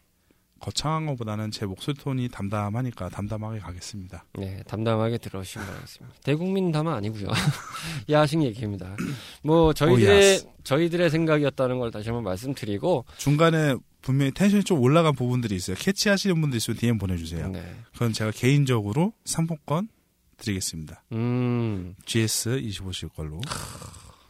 거창한 0.60 1.06
것보다는 1.06 1.50
제 1.50 1.64
목소리 1.66 1.96
톤이 1.96 2.28
담담하니까 2.28 3.08
담담하게 3.08 3.60
가겠습니다. 3.60 4.24
네, 4.34 4.62
담담하게 4.66 5.18
들어주시면 5.18 5.66
바라겠습니다. 5.66 6.16
대국민 6.22 6.70
담화 6.70 6.94
아니고요. 6.96 7.28
야식 8.10 8.42
얘기입니다. 8.42 8.94
뭐 9.42 9.72
저희들의 9.72 10.32
야스. 10.34 10.46
저희들의 10.64 11.10
생각이었다는 11.10 11.78
걸 11.78 11.90
다시 11.90 12.08
한번 12.10 12.24
말씀드리고 12.24 13.06
중간에 13.16 13.74
분명히 14.02 14.32
텐션이 14.32 14.64
좀 14.64 14.80
올라간 14.80 15.14
부분들이 15.14 15.56
있어요. 15.56 15.76
캐치하시는 15.78 16.40
분들 16.40 16.56
있으면 16.58 16.76
DM 16.78 16.98
보내주세요. 16.98 17.48
네. 17.48 17.62
그건 17.92 18.12
제가 18.12 18.30
개인적으로 18.30 19.12
상품권 19.24 19.88
드리겠습니다. 20.36 21.02
음. 21.12 21.94
GS 22.06 22.60
25실 22.60 23.12
걸로. 23.14 23.40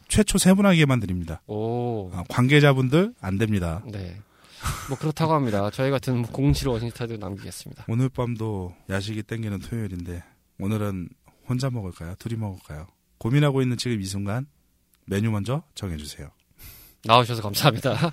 최초 0.09 0.39
세 0.39 0.55
분에게만 0.55 0.99
드립니다. 0.99 1.41
오. 1.47 2.11
아, 2.13 2.25
관계자분들 2.29 3.15
안 3.21 3.39
됩니다. 3.39 3.83
네. 3.87 4.21
뭐 4.89 4.99
그렇다고 4.99 5.35
합니다. 5.35 5.71
저희 5.71 5.91
같은 5.91 6.19
뭐 6.19 6.31
공지로 6.31 6.73
어신스타도 6.75 7.17
남기겠습니다. 7.17 7.85
오늘 7.89 8.09
밤도 8.09 8.75
야식이 8.89 9.23
땡기는 9.25 9.59
토요일인데 9.61 10.23
오늘은 10.59 11.09
혼자 11.49 11.71
먹을까요? 11.71 12.15
둘이 12.19 12.37
먹을까요? 12.37 12.87
고민하고 13.19 13.63
있는 13.63 13.77
지금 13.77 14.01
이 14.01 14.05
순간 14.05 14.47
메뉴 15.07 15.31
먼저 15.31 15.63
정해주세요. 15.75 16.31
나오셔서 17.05 17.43
감사합니다. 17.43 18.13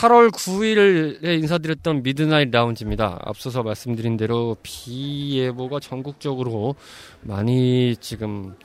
8월 0.00 0.30
9일에 0.30 1.40
인사드렸던 1.40 2.02
미드나잇 2.02 2.50
라운지입니다. 2.50 3.18
앞서서 3.22 3.62
말씀드린 3.62 4.16
대로 4.16 4.56
비 4.62 5.38
예보가 5.38 5.78
전국적으로 5.78 6.74
많이 7.20 7.94
지금 8.00 8.56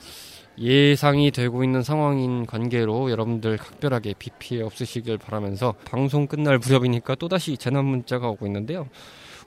예상이 0.58 1.30
되고 1.30 1.62
있는 1.62 1.82
상황인 1.82 2.46
관계로 2.46 3.10
여러분들 3.10 3.58
각별하게 3.58 4.14
비 4.18 4.30
피해 4.38 4.62
없으시길 4.62 5.18
바라면서 5.18 5.74
방송 5.84 6.26
끝날 6.26 6.58
무렵이니까 6.58 7.16
또다시 7.16 7.58
재난 7.58 7.84
문자가 7.84 8.30
오고 8.30 8.46
있는데요. 8.46 8.88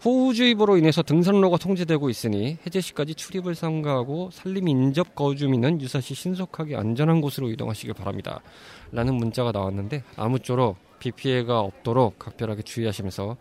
호우주의보로 0.03 0.77
인해서 0.77 1.03
등산로가 1.03 1.57
통제되고 1.57 2.09
있으니 2.09 2.57
해제시까지 2.65 3.15
출입을 3.15 3.53
삼가하고 3.53 4.29
산림 4.31 4.67
인접 4.67 5.13
거주민은 5.15 5.81
유사시 5.81 6.13
신속하게 6.13 6.77
안전한 6.77 7.19
곳으로 7.19 7.49
이동하시길 7.49 7.93
바랍니다. 7.93 8.41
라는 8.91 9.15
문자가 9.15 9.51
나왔는데 9.51 10.03
아무쪼록 10.15 10.77
비 10.99 11.11
피해가 11.11 11.59
없도록 11.59 12.17
각별하게 12.17 12.61
주의하시면서 12.61 13.35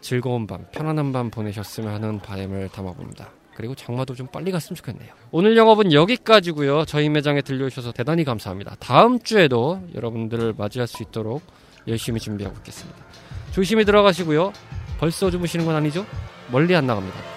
즐거운 0.00 0.46
밤, 0.46 0.66
편안한 0.72 1.12
밤 1.12 1.30
보내셨으면 1.30 1.92
하는 1.92 2.18
바람을 2.18 2.68
담아봅니다. 2.70 3.30
그리고 3.54 3.74
장마도 3.74 4.14
좀 4.14 4.26
빨리 4.26 4.50
갔으면 4.50 4.76
좋겠네요. 4.76 5.14
오늘 5.30 5.56
영업은 5.56 5.92
여기까지고요. 5.92 6.84
저희 6.84 7.08
매장에 7.08 7.40
들려주셔서 7.42 7.92
대단히 7.92 8.22
감사합니다. 8.24 8.76
다음 8.78 9.18
주에도 9.20 9.80
여러분들을 9.94 10.54
맞이할 10.58 10.86
수 10.86 11.02
있도록 11.02 11.42
열심히 11.88 12.20
준비하고 12.20 12.56
있겠습니다. 12.58 12.98
조심히 13.52 13.84
들어가시고요. 13.84 14.52
벌써 14.98 15.30
주무시는 15.30 15.64
건 15.64 15.76
아니죠? 15.76 16.06
멀리 16.50 16.74
안 16.74 16.86
나갑니다. 16.86 17.36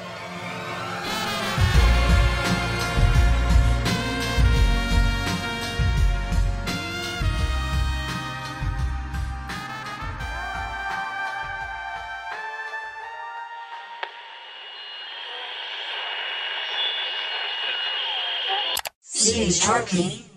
CHRP 19.04 20.29